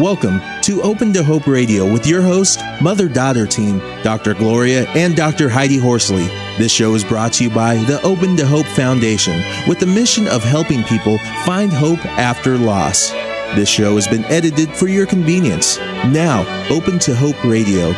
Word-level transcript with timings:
Welcome 0.00 0.40
to 0.62 0.80
Open 0.80 1.12
to 1.12 1.22
Hope 1.22 1.46
Radio 1.46 1.84
with 1.84 2.06
your 2.06 2.22
host, 2.22 2.62
mother 2.80 3.06
daughter 3.06 3.46
team, 3.46 3.80
Dr. 4.02 4.32
Gloria 4.32 4.88
and 4.92 5.14
Dr. 5.14 5.50
Heidi 5.50 5.76
Horsley. 5.76 6.24
This 6.56 6.72
show 6.72 6.94
is 6.94 7.04
brought 7.04 7.34
to 7.34 7.44
you 7.44 7.50
by 7.50 7.74
the 7.74 8.00
Open 8.00 8.34
to 8.38 8.46
Hope 8.46 8.64
Foundation 8.64 9.42
with 9.68 9.78
the 9.78 9.84
mission 9.84 10.26
of 10.26 10.42
helping 10.42 10.84
people 10.84 11.18
find 11.44 11.70
hope 11.70 12.02
after 12.16 12.56
loss. 12.56 13.10
This 13.54 13.68
show 13.68 13.96
has 13.96 14.08
been 14.08 14.24
edited 14.24 14.70
for 14.70 14.88
your 14.88 15.04
convenience. 15.04 15.76
Now, 16.06 16.46
Open 16.70 16.98
to 17.00 17.14
Hope 17.14 17.44
Radio. 17.44 17.88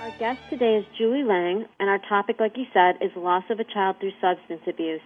Our 0.00 0.10
guest 0.18 0.40
today 0.50 0.76
is 0.76 0.84
Julie 0.98 1.24
Lange, 1.24 1.64
and 1.80 1.88
our 1.88 2.00
topic, 2.06 2.36
like 2.38 2.58
you 2.58 2.66
said, 2.74 2.96
is 3.00 3.10
loss 3.16 3.44
of 3.48 3.60
a 3.60 3.64
child 3.64 3.96
through 3.98 4.12
substance 4.20 4.60
abuse. 4.66 5.00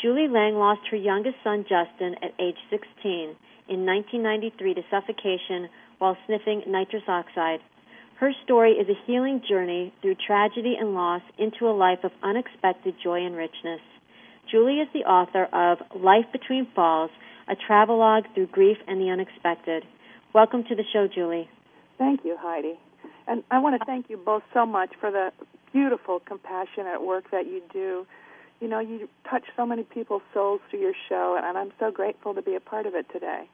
Julie 0.00 0.28
Lange 0.28 0.56
lost 0.56 0.82
her 0.90 0.96
youngest 0.96 1.36
son, 1.42 1.64
Justin, 1.64 2.16
at 2.22 2.32
age 2.38 2.58
16 2.70 3.36
in 3.68 3.86
1993 3.86 4.74
to 4.74 4.82
suffocation 4.90 5.68
while 5.98 6.16
sniffing 6.26 6.62
nitrous 6.66 7.02
oxide. 7.08 7.60
Her 8.20 8.32
story 8.44 8.72
is 8.72 8.88
a 8.88 9.06
healing 9.06 9.42
journey 9.48 9.92
through 10.02 10.16
tragedy 10.26 10.76
and 10.78 10.94
loss 10.94 11.22
into 11.38 11.68
a 11.68 11.72
life 11.72 12.04
of 12.04 12.12
unexpected 12.22 12.94
joy 13.02 13.24
and 13.24 13.36
richness. 13.36 13.80
Julie 14.50 14.80
is 14.80 14.88
the 14.92 15.04
author 15.04 15.44
of 15.52 15.78
Life 15.94 16.26
Between 16.30 16.68
Falls, 16.74 17.10
a 17.48 17.56
travelogue 17.56 18.24
through 18.34 18.48
grief 18.48 18.76
and 18.86 19.00
the 19.00 19.10
unexpected. 19.10 19.84
Welcome 20.34 20.64
to 20.68 20.74
the 20.74 20.84
show, 20.92 21.08
Julie. 21.12 21.48
Thank 21.98 22.24
you, 22.24 22.36
Heidi. 22.38 22.78
And 23.26 23.42
I 23.50 23.58
want 23.60 23.80
to 23.80 23.84
thank 23.86 24.10
you 24.10 24.18
both 24.18 24.42
so 24.52 24.66
much 24.66 24.90
for 25.00 25.10
the 25.10 25.30
beautiful, 25.72 26.20
compassionate 26.20 27.02
work 27.02 27.24
that 27.32 27.46
you 27.46 27.62
do 27.72 28.06
you 28.60 28.68
know, 28.68 28.80
you 28.80 29.08
touch 29.28 29.44
so 29.56 29.66
many 29.66 29.82
people's 29.82 30.22
souls 30.32 30.60
through 30.70 30.80
your 30.80 30.94
show, 31.08 31.38
and 31.42 31.58
I'm 31.58 31.72
so 31.78 31.90
grateful 31.90 32.34
to 32.34 32.42
be 32.42 32.54
a 32.54 32.60
part 32.60 32.86
of 32.86 32.94
it 32.94 33.06
today. 33.12 33.48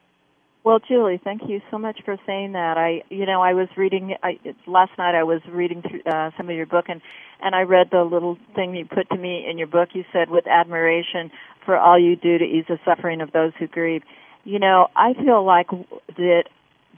Well, 0.63 0.79
Julie, 0.79 1.19
thank 1.21 1.41
you 1.49 1.59
so 1.69 1.77
much 1.77 1.99
for 2.05 2.15
saying 2.25 2.53
that. 2.53 2.77
I, 2.77 3.03
you 3.09 3.25
know, 3.25 3.41
I 3.41 3.53
was 3.53 3.67
reading 3.75 4.15
I, 4.23 4.39
last 4.65 4.91
night. 4.97 5.13
I 5.13 5.23
was 5.23 5.41
reading 5.51 5.81
through 5.81 6.03
uh, 6.09 6.31
some 6.37 6.49
of 6.49 6.55
your 6.55 6.65
book, 6.65 6.85
and 6.87 7.01
and 7.41 7.53
I 7.53 7.61
read 7.61 7.89
the 7.91 8.03
little 8.03 8.37
thing 8.55 8.73
you 8.73 8.85
put 8.85 9.09
to 9.09 9.17
me 9.17 9.45
in 9.49 9.57
your 9.57 9.67
book. 9.67 9.89
You 9.91 10.05
said, 10.13 10.29
"With 10.29 10.47
admiration 10.47 11.31
for 11.65 11.77
all 11.77 11.99
you 11.99 12.15
do 12.15 12.37
to 12.37 12.45
ease 12.45 12.63
the 12.69 12.79
suffering 12.85 13.19
of 13.19 13.33
those 13.33 13.51
who 13.59 13.67
grieve." 13.67 14.03
You 14.45 14.59
know, 14.59 14.87
I 14.95 15.13
feel 15.13 15.43
like 15.45 15.67
that 16.15 16.43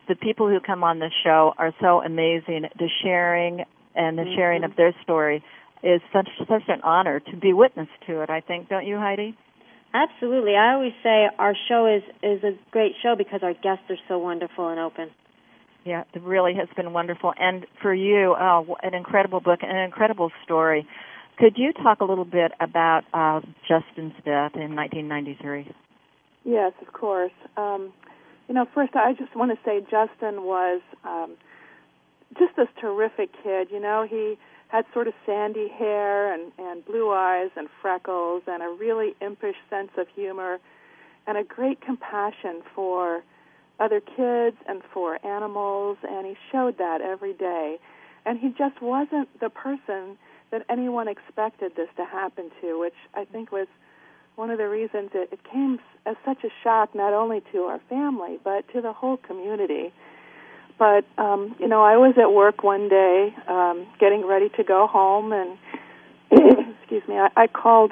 the 0.08 0.16
people 0.16 0.48
who 0.48 0.60
come 0.60 0.84
on 0.84 1.00
the 1.00 1.10
show 1.24 1.54
are 1.58 1.74
so 1.82 2.04
amazing. 2.04 2.68
The 2.78 2.90
sharing 3.04 3.66
and 3.96 4.16
the 4.16 4.24
mm-hmm. 4.24 4.36
sharing 4.36 4.64
of 4.64 4.76
their 4.76 4.94
story 5.02 5.44
is 5.84 6.02
such 6.12 6.30
such 6.48 6.64
an 6.68 6.82
honor 6.84 7.20
to 7.20 7.38
be 7.38 7.54
witness 7.54 7.88
to 8.08 8.22
it. 8.22 8.30
I 8.30 8.42
think, 8.42 8.70
don't 8.70 8.86
you, 8.86 8.98
Heidi? 8.98 9.38
Absolutely. 9.94 10.56
I 10.56 10.74
always 10.74 10.94
say 11.04 11.28
our 11.40 11.56
show 11.70 11.86
is 11.86 12.04
is 12.22 12.44
a 12.44 12.58
great 12.72 12.94
show 13.02 13.16
because 13.18 13.42
our 13.44 13.54
guests 13.54 13.86
are 13.90 13.98
so 14.08 14.18
wonderful 14.18 14.68
and 14.70 14.80
open. 14.80 15.10
Yeah, 15.86 16.04
it 16.14 16.24
really 16.24 16.54
has 16.56 16.68
been 16.76 16.94
wonderful. 16.94 17.34
And 17.38 17.66
for 17.82 17.94
you, 17.94 18.36
oh, 18.38 18.76
an 18.82 18.96
incredible 18.96 19.40
book, 19.40 19.60
an 19.62 19.78
incredible 19.78 20.32
story. 20.44 20.88
Could 21.38 21.58
you 21.58 21.74
talk 21.74 22.02
a 22.02 22.06
little 22.06 22.26
bit 22.26 22.54
about 22.60 23.04
uh, 23.14 23.42
Justin's 23.68 24.14
death 24.26 24.56
in 24.56 24.76
1993? 24.76 25.72
Yes, 26.44 26.74
of 26.82 26.92
course. 26.92 27.34
Um, 27.56 27.94
you 28.48 28.56
know, 28.56 28.66
first 28.74 28.96
I 28.96 29.14
just 29.14 29.36
want 29.36 29.52
to 29.52 29.58
say 29.64 29.82
Justin 29.82 30.44
was 30.44 30.82
um, 31.04 31.36
just 32.38 32.56
this 32.56 32.68
terrific 32.82 33.30
kid. 33.44 33.68
You 33.72 33.80
know, 33.80 34.08
he 34.10 34.38
had 34.70 34.86
sort 34.94 35.08
of 35.08 35.14
sandy 35.26 35.68
hair 35.68 36.34
and, 36.34 36.52
and 36.58 36.86
blue 36.86 37.12
eyes 37.12 37.50
and 37.56 37.68
freckles 37.82 38.44
and 38.48 38.64
a 38.64 38.70
really 38.70 39.16
impish 39.22 39.56
sense 39.70 39.92
of 39.98 40.08
humor 40.16 40.60
and 41.28 41.38
a 41.38 41.44
great 41.44 41.82
compassion 41.82 42.62
for 42.74 43.24
other 43.80 44.00
kids 44.00 44.58
and 44.68 44.82
for 44.94 45.26
animals. 45.26 45.98
And 46.08 46.26
he 46.26 46.36
showed 46.52 46.78
that 46.78 47.02
every 47.02 47.34
day. 47.34 47.78
And 48.26 48.40
he 48.40 48.50
just 48.50 48.82
wasn't 48.82 49.40
the 49.40 49.50
person 49.50 50.18
that 50.52 50.66
anyone 50.70 51.08
expected 51.08 51.76
this 51.76 51.90
to 51.98 52.06
happen 52.06 52.50
to 52.62 52.80
which 52.80 52.94
i 53.14 53.26
think 53.26 53.52
was 53.52 53.68
one 54.36 54.50
of 54.50 54.58
the 54.58 54.68
reasons 54.68 55.10
it, 55.14 55.30
it 55.32 55.40
came 55.52 55.80
as 56.06 56.16
such 56.26 56.44
a 56.44 56.50
shock 56.64 56.94
not 56.96 57.14
only 57.14 57.42
to 57.52 57.64
our 57.64 57.80
family 57.90 58.40
but 58.44 58.68
to 58.74 58.82
the 58.82 58.94
whole 58.94 59.18
community 59.18 59.92
but 60.78 61.06
um, 61.18 61.56
you 61.60 61.68
know, 61.68 61.84
I 61.84 61.98
was 61.98 62.16
at 62.18 62.32
work 62.32 62.64
one 62.64 62.90
day, 62.90 63.34
um, 63.48 63.88
getting 64.00 64.26
ready 64.26 64.50
to 64.50 64.64
go 64.64 64.88
home, 64.88 65.32
and 65.32 65.58
excuse 66.82 67.04
me, 67.08 67.16
I, 67.16 67.30
I 67.36 67.48
called 67.48 67.92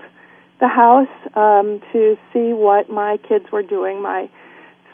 the 0.59 0.67
house 0.67 1.07
um, 1.35 1.81
to 1.91 2.17
see 2.31 2.53
what 2.53 2.89
my 2.89 3.17
kids 3.17 3.45
were 3.51 3.63
doing. 3.63 4.01
My 4.01 4.29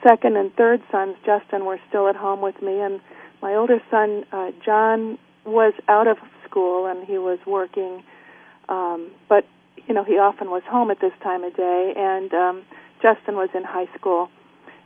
second 0.07 0.37
and 0.37 0.53
third 0.55 0.81
sons, 0.91 1.15
Justin, 1.25 1.65
were 1.65 1.79
still 1.89 2.07
at 2.07 2.15
home 2.15 2.41
with 2.41 2.61
me, 2.61 2.79
and 2.79 2.99
my 3.41 3.55
older 3.55 3.81
son, 3.89 4.25
uh, 4.31 4.51
John, 4.63 5.17
was 5.45 5.73
out 5.87 6.07
of 6.07 6.17
school 6.47 6.85
and 6.85 7.05
he 7.05 7.17
was 7.17 7.39
working. 7.45 8.03
Um, 8.67 9.11
but 9.27 9.45
you 9.87 9.93
know, 9.93 10.03
he 10.03 10.13
often 10.13 10.49
was 10.49 10.63
home 10.69 10.91
at 10.91 10.99
this 10.99 11.13
time 11.23 11.43
of 11.43 11.55
day, 11.55 11.93
and 11.95 12.33
um, 12.33 12.61
Justin 13.01 13.35
was 13.35 13.49
in 13.55 13.63
high 13.63 13.87
school. 13.97 14.29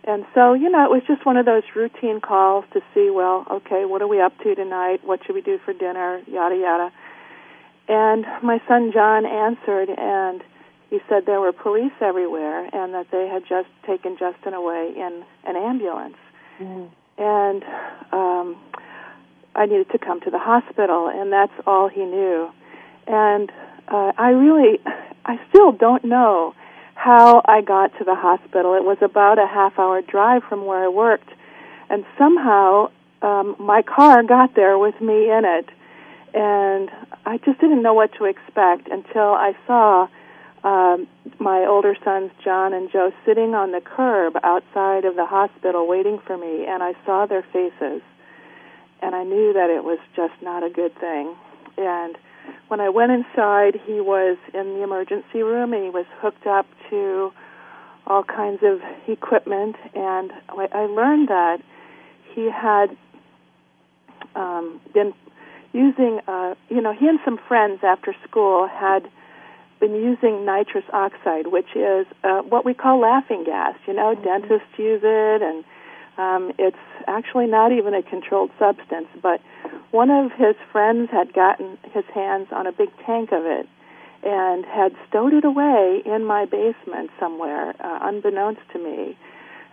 And 0.06 0.25
so, 0.34 0.53
you 0.53 0.69
know, 0.69 0.84
it 0.84 0.91
was 0.91 1.03
just 1.08 1.25
one 1.25 1.38
of 1.38 1.46
those 1.46 1.64
routine 1.75 2.19
calls 2.19 2.66
to 2.74 2.81
see, 2.94 3.09
well, 3.09 3.46
okay, 3.50 3.86
what 3.86 4.02
are 4.02 4.08
we 4.08 4.19
up 4.19 4.38
to 4.40 4.53
tonight? 4.53 5.00
What 5.03 5.22
should 5.25 5.36
we 5.36 5.41
do 5.41 5.59
for 5.64 5.74
dinner? 5.74 6.22
Yada, 6.28 6.56
yada. 6.58 6.91
And 7.88 8.25
my 8.41 8.62
son 8.68 8.91
John 8.94 9.25
answered, 9.25 9.90
and 9.90 10.41
he 10.90 11.00
said 11.08 11.25
there 11.25 11.40
were 11.40 11.53
police 11.53 11.94
everywhere 12.02 12.69
and 12.74 12.94
that 12.94 13.08
they 13.12 13.28
had 13.28 13.44
just 13.47 13.69
taken 13.88 14.18
Justin 14.18 14.53
away 14.53 14.94
in 14.96 15.24
an 15.46 15.56
ambulance. 15.56 16.18
Mm. 16.59 16.90
And 17.18 17.64
um, 18.12 18.58
I 19.56 19.66
needed 19.66 19.90
to 19.91 20.00
come 20.00 20.20
to 20.22 20.30
the 20.30 20.40
hospital, 20.40 21.08
and 21.08 21.31
that's 21.31 21.53
all 21.66 21.88
he 21.88 22.03
knew. 22.03 22.50
And 23.08 23.52
uh, 23.88 24.12
I 24.18 24.30
really, 24.30 24.80
I 25.25 25.40
still 25.50 25.72
don't 25.72 26.03
know 26.03 26.53
how 27.03 27.41
I 27.44 27.59
got 27.59 27.97
to 27.97 28.06
the 28.06 28.16
hospital. 28.16 28.75
It 28.75 28.86
was 28.86 28.97
about 29.02 29.38
a 29.38 29.46
half 29.46 29.78
hour 29.78 30.02
drive 30.02 30.44
from 30.47 30.66
where 30.66 30.86
I 30.86 30.88
worked. 30.88 31.30
And 31.90 32.06
somehow 32.18 32.91
um, 33.22 33.58
my 33.59 33.81
car 33.81 34.24
got 34.24 34.56
there 34.56 34.80
with 34.80 35.00
me 35.02 35.30
in 35.30 35.44
it. 35.44 35.68
And 36.34 36.90
I 37.25 37.40
just 37.44 37.59
didn't 37.59 37.84
know 37.84 37.94
what 37.94 38.14
to 38.19 38.24
expect 38.24 38.88
until 38.88 39.34
I 39.34 39.52
saw 39.68 40.08
um, 40.64 41.06
my 41.40 41.66
older 41.66 41.94
sons, 42.06 42.31
John 42.41 42.74
and 42.74 42.90
Joe, 42.90 43.12
sitting 43.25 43.53
on 43.53 43.74
the 43.74 43.81
curb 43.81 44.38
outside 44.41 45.03
of 45.03 45.18
the 45.18 45.25
hospital 45.25 45.85
waiting 45.85 46.20
for 46.25 46.38
me. 46.38 46.66
And 46.66 46.81
I 46.81 46.94
saw 47.06 47.25
their 47.25 47.44
faces. 47.52 48.02
And 49.02 49.14
I 49.14 49.25
knew 49.25 49.52
that 49.52 49.70
it 49.70 49.84
was 49.84 50.00
just 50.16 50.41
not 50.41 50.64
a 50.64 50.70
good 50.70 50.97
thing. 51.02 51.35
And 51.78 52.18
when 52.67 52.79
I 52.79 52.89
went 52.89 53.11
inside, 53.11 53.79
he 53.85 54.01
was 54.01 54.37
in 54.53 54.75
the 54.75 54.83
emergency 54.83 55.43
room 55.43 55.73
and 55.73 55.83
he 55.83 55.89
was 55.89 56.05
hooked 56.19 56.47
up 56.47 56.65
to 56.89 57.31
all 58.07 58.23
kinds 58.23 58.61
of 58.63 58.81
equipment. 59.07 59.75
And 59.93 60.31
I 60.49 60.85
learned 60.85 61.29
that 61.29 61.61
he 62.33 62.49
had 62.49 62.95
um, 64.35 64.81
been 64.93 65.13
using, 65.73 66.19
uh, 66.27 66.55
you 66.69 66.81
know, 66.81 66.93
he 66.93 67.07
and 67.07 67.19
some 67.25 67.39
friends 67.47 67.81
after 67.83 68.15
school 68.27 68.67
had 68.67 69.09
been 69.79 69.95
using 69.95 70.45
nitrous 70.45 70.85
oxide, 70.93 71.47
which 71.47 71.75
is 71.75 72.05
uh, 72.23 72.41
what 72.41 72.63
we 72.65 72.73
call 72.73 72.99
laughing 72.99 73.43
gas. 73.43 73.75
You 73.85 73.93
know, 73.93 74.15
mm-hmm. 74.15 74.23
dentists 74.23 74.77
use 74.77 75.01
it, 75.03 75.41
and 75.41 75.63
um, 76.18 76.51
it's 76.59 76.78
actually 77.07 77.47
not 77.47 77.72
even 77.72 77.94
a 77.94 78.03
controlled 78.03 78.51
substance, 78.59 79.07
but 79.22 79.41
one 79.91 80.09
of 80.09 80.31
his 80.31 80.56
friends 80.72 81.09
had 81.12 81.34
gotten 81.34 81.78
his 81.91 82.06
hands 82.13 82.47
on 82.51 82.68
a 82.68 82.72
big 82.72 82.90
tank 83.06 83.32
of 83.32 83.46
it 83.46 83.67
and 84.23 84.66
had 84.66 84.96
stowed 85.09 85.34
it 85.34 85.43
away 85.43 86.02
in 86.05 86.23
my 86.23 86.46
basement 86.46 87.09
somewhere, 87.20 87.76
uh, 87.79 87.99
unbeknownst 88.02 88.61
to 88.72 88.79
me. 88.79 89.17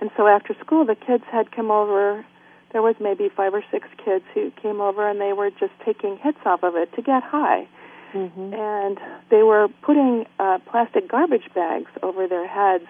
And 0.01 0.11
so 0.17 0.27
after 0.27 0.55
school, 0.65 0.85
the 0.85 0.97
kids 0.97 1.25
had 1.31 1.53
come 1.53 1.71
over. 1.71 2.25
There 2.73 2.83
was 2.83 2.97
maybe 3.01 3.29
five 3.29 3.55
or 3.55 3.63
six 3.71 3.87
kids 4.05 4.25
who 4.35 4.51
came 4.63 4.81
over, 4.81 5.09
and 5.09 5.21
they 5.21 5.33
were 5.33 5.51
just 5.51 5.73
taking 5.85 6.17
hits 6.17 6.39
off 6.45 6.63
of 6.63 6.75
it 6.75 6.93
to 6.95 7.03
get 7.03 7.23
high. 7.23 7.69
Mm-hmm. 8.15 8.55
And 8.55 8.99
they 9.31 9.43
were 9.43 9.69
putting 9.83 10.27
uh, 10.39 10.59
plastic 10.67 11.09
garbage 11.09 11.49
bags 11.55 11.91
over 12.03 12.27
their 12.27 12.47
heads 12.47 12.89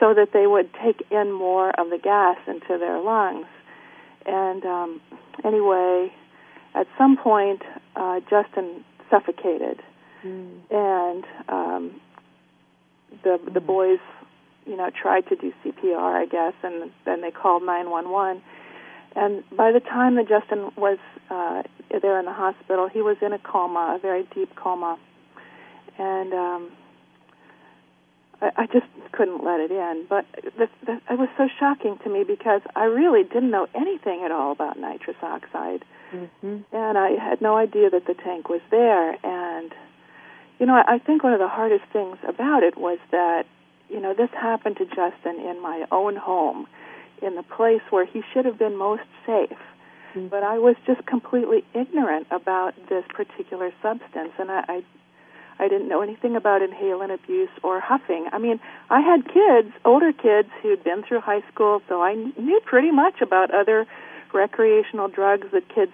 so 0.00 0.14
that 0.14 0.32
they 0.32 0.46
would 0.46 0.70
take 0.82 1.02
in 1.10 1.32
more 1.32 1.70
of 1.78 1.90
the 1.90 1.98
gas 1.98 2.36
into 2.46 2.78
their 2.78 3.00
lungs. 3.00 3.46
And 4.26 4.64
um, 4.64 5.00
anyway, 5.44 6.12
at 6.74 6.86
some 6.98 7.16
point, 7.16 7.62
uh, 7.94 8.20
Justin 8.20 8.84
suffocated, 9.10 9.80
mm. 10.24 10.50
and 10.70 11.24
um, 11.48 12.00
the 13.22 13.38
the 13.52 13.60
mm. 13.60 13.66
boys, 13.66 13.98
you 14.66 14.76
know, 14.76 14.90
tried 14.90 15.28
to 15.28 15.36
do 15.36 15.52
CPR, 15.64 16.22
I 16.22 16.26
guess, 16.26 16.54
and 16.62 16.90
then 17.04 17.20
they 17.20 17.30
called 17.30 17.62
911. 17.62 18.42
And 19.16 19.44
by 19.56 19.70
the 19.70 19.80
time 19.80 20.16
that 20.16 20.28
Justin 20.28 20.72
was 20.76 20.98
uh, 21.30 21.62
there 22.02 22.18
in 22.18 22.24
the 22.24 22.32
hospital, 22.32 22.88
he 22.88 23.00
was 23.00 23.16
in 23.22 23.32
a 23.32 23.38
coma, 23.38 23.94
a 23.96 23.98
very 24.00 24.26
deep 24.34 24.56
coma, 24.56 24.98
and 25.98 26.32
um, 26.32 26.72
I, 28.40 28.50
I 28.56 28.66
just 28.66 28.86
couldn't 29.12 29.44
let 29.44 29.60
it 29.60 29.70
in. 29.70 30.06
But 30.08 30.26
the, 30.42 30.68
the, 30.84 31.00
it 31.10 31.18
was 31.18 31.28
so 31.36 31.48
shocking 31.58 31.98
to 32.04 32.10
me 32.10 32.24
because 32.24 32.62
I 32.76 32.84
really 32.84 33.22
didn't 33.22 33.50
know 33.50 33.66
anything 33.74 34.22
at 34.24 34.32
all 34.32 34.52
about 34.52 34.78
nitrous 34.78 35.16
oxide, 35.22 35.84
mm-hmm. 36.12 36.58
and 36.72 36.98
I 36.98 37.10
had 37.10 37.40
no 37.40 37.56
idea 37.56 37.90
that 37.90 38.06
the 38.06 38.14
tank 38.14 38.48
was 38.48 38.60
there. 38.70 39.10
And 39.24 39.72
you 40.58 40.66
know, 40.66 40.74
I, 40.74 40.94
I 40.94 40.98
think 40.98 41.22
one 41.22 41.32
of 41.32 41.40
the 41.40 41.48
hardest 41.48 41.84
things 41.92 42.16
about 42.26 42.62
it 42.62 42.76
was 42.76 42.98
that 43.10 43.44
you 43.88 44.00
know 44.00 44.14
this 44.14 44.30
happened 44.32 44.76
to 44.78 44.86
Justin 44.86 45.40
in 45.40 45.60
my 45.60 45.84
own 45.90 46.16
home, 46.16 46.66
in 47.22 47.36
the 47.36 47.42
place 47.42 47.82
where 47.90 48.06
he 48.06 48.22
should 48.32 48.44
have 48.44 48.58
been 48.58 48.76
most 48.76 49.02
safe. 49.26 49.50
Mm-hmm. 50.14 50.28
But 50.28 50.42
I 50.42 50.58
was 50.58 50.76
just 50.86 51.04
completely 51.06 51.64
ignorant 51.74 52.28
about 52.30 52.74
this 52.88 53.04
particular 53.08 53.72
substance, 53.82 54.30
and 54.38 54.50
I, 54.50 54.64
I 54.68 54.84
I 55.58 55.68
didn't 55.68 55.88
know 55.88 56.02
anything 56.02 56.36
about 56.36 56.62
inhalant 56.62 57.14
abuse 57.14 57.50
or 57.62 57.80
huffing. 57.80 58.26
I 58.32 58.38
mean, 58.38 58.60
I 58.90 59.00
had 59.00 59.24
kids, 59.26 59.74
older 59.84 60.12
kids 60.12 60.48
who'd 60.62 60.82
been 60.82 61.02
through 61.02 61.20
high 61.20 61.42
school, 61.52 61.80
so 61.88 62.02
I 62.02 62.14
knew 62.14 62.60
pretty 62.64 62.90
much 62.90 63.20
about 63.20 63.52
other 63.54 63.86
recreational 64.32 65.08
drugs 65.08 65.46
that 65.52 65.68
kids 65.68 65.92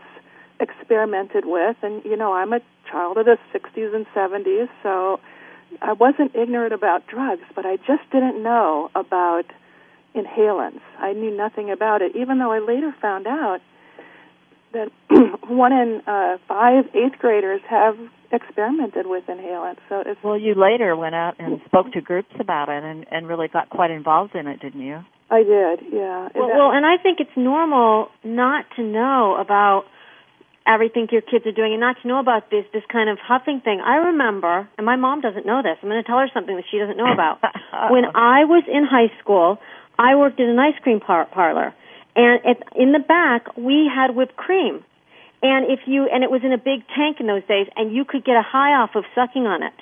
experimented 0.61 1.45
with. 1.45 1.77
And, 1.83 2.05
you 2.05 2.17
know, 2.17 2.33
I'm 2.33 2.53
a 2.53 2.61
child 2.91 3.19
of 3.19 3.27
the 3.27 3.39
60s 3.55 3.95
and 3.95 4.07
70s, 4.15 4.69
so 4.83 5.21
I 5.81 5.93
wasn't 5.93 6.35
ignorant 6.35 6.73
about 6.73 7.07
drugs, 7.07 7.45
but 7.55 7.67
I 7.67 7.77
just 7.77 8.09
didn't 8.11 8.43
know 8.43 8.91
about 8.95 9.45
inhalants. 10.15 10.81
I 10.99 11.13
knew 11.13 11.37
nothing 11.37 11.71
about 11.71 12.03
it, 12.03 12.17
even 12.17 12.39
though 12.39 12.53
I 12.53 12.59
later 12.59 12.95
found 13.01 13.27
out 13.27 13.61
that 14.73 14.91
one 15.49 15.73
in 15.73 16.03
uh, 16.07 16.39
five 16.49 16.89
eighth 16.95 17.19
graders 17.19 17.61
have 17.69 17.99
experimented 18.33 19.07
with 19.07 19.25
inhalants. 19.27 19.81
So 19.89 20.03
it's 20.07 20.23
well, 20.23 20.39
you 20.39 20.55
later 20.55 20.97
went 20.97 21.15
out 21.15 21.35
and 21.39 21.61
spoke 21.67 21.93
to 21.93 22.01
groups 22.01 22.33
about 22.39 22.69
it 22.69 22.83
and 22.83 23.07
and 23.11 23.29
really 23.29 23.49
got 23.49 23.71
quite 23.71 23.91
involved 23.91 24.35
in 24.35 24.47
it, 24.47 24.61
didn't 24.61 24.83
you? 24.83 25.01
I 25.31 25.45
did, 25.45 25.93
yeah. 25.93 26.29
Well, 26.35 26.49
well, 26.49 26.71
and 26.73 26.85
I 26.85 27.01
think 27.01 27.21
it's 27.21 27.37
normal 27.37 28.09
not 28.25 28.65
to 28.77 28.83
know 28.83 29.37
about 29.39 29.85
everything 30.67 31.07
your 31.11 31.23
kids 31.23 31.47
are 31.47 31.53
doing 31.53 31.73
and 31.73 31.81
not 31.81 31.97
to 32.03 32.09
know 32.09 32.19
about 32.19 32.51
this 32.51 32.65
this 32.73 32.83
kind 32.91 33.09
of 33.09 33.19
huffing 33.23 33.61
thing. 33.61 33.81
I 33.81 34.11
remember, 34.11 34.69
and 34.77 34.85
my 34.85 34.97
mom 34.97 35.21
doesn't 35.21 35.47
know 35.47 35.63
this. 35.63 35.79
I'm 35.83 35.89
going 35.89 36.03
to 36.03 36.07
tell 36.07 36.19
her 36.19 36.29
something 36.35 36.57
that 36.57 36.65
she 36.71 36.79
doesn't 36.79 36.97
know 36.97 37.13
about. 37.13 37.39
when 37.91 38.05
I 38.15 38.45
was 38.45 38.65
in 38.67 38.85
high 38.85 39.11
school, 39.21 39.59
I 39.99 40.17
worked 40.17 40.41
in 40.41 40.49
an 40.49 40.59
ice 40.59 40.79
cream 40.83 41.01
par- 41.01 41.29
parlor, 41.33 41.75
and 42.17 42.41
at, 42.45 42.63
in 42.77 42.93
the 42.93 42.99
back 42.99 43.57
we 43.57 43.91
had 43.93 44.15
whipped 44.15 44.37
cream. 44.37 44.85
And 45.43 45.71
if 45.71 45.81
you 45.87 46.09
and 46.13 46.23
it 46.23 46.31
was 46.31 46.43
in 46.45 46.53
a 46.53 46.59
big 46.59 46.87
tank 46.95 47.19
in 47.21 47.27
those 47.27 47.45
days, 47.49 47.67
and 47.77 47.95
you 47.95 48.05
could 48.05 48.25
get 48.25 48.37
a 48.37 48.43
high 48.43 48.75
off 48.75 48.91
of 48.95 49.05
sucking 49.15 49.47
on 49.47 49.63
it, 49.63 49.73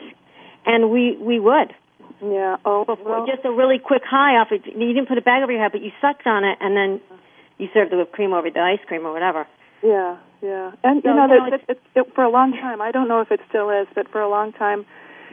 and 0.66 0.90
we 0.90 1.16
we 1.20 1.40
would. 1.40 1.75
Yeah. 2.22 2.56
Oh, 2.64 2.84
well, 3.05 3.26
just 3.26 3.44
a 3.44 3.50
really 3.50 3.78
quick 3.78 4.02
high 4.05 4.37
off 4.38 4.49
it. 4.50 4.66
You 4.66 4.93
didn't 4.93 5.06
put 5.06 5.19
a 5.19 5.22
bag 5.22 5.43
over 5.43 5.52
your 5.52 5.62
head, 5.62 5.72
but 5.72 5.82
you 5.82 5.90
sucked 6.00 6.26
on 6.26 6.44
it, 6.44 6.58
and 6.60 6.76
then 6.76 7.00
you 7.58 7.69
served 7.75 7.93
the 7.93 7.96
whipped 7.96 8.12
cream 8.12 8.32
over 8.32 8.50
the 8.50 8.60
ice 8.60 8.81
cream 8.87 9.06
or 9.06 9.12
whatever. 9.12 9.46
yeah, 9.82 10.16
yeah. 10.43 10.72
And 10.82 11.02
So 11.02 11.10
you 11.10 11.14
know, 11.14 11.26
now 11.26 11.49
that, 11.50 11.60
it, 11.60 11.64
it, 11.69 11.81
it, 11.94 12.14
for 12.14 12.25
a 12.25 12.31
long 12.31 12.52
time, 12.52 12.81
I 12.81 12.90
don't 12.90 13.08
know 13.08 13.20
if 13.20 13.31
it 13.31 13.40
still 13.49 13.70
is, 13.70 13.87
but 13.94 14.08
for 14.10 14.20
a 14.20 14.28
long 14.28 14.52
time, 14.52 14.84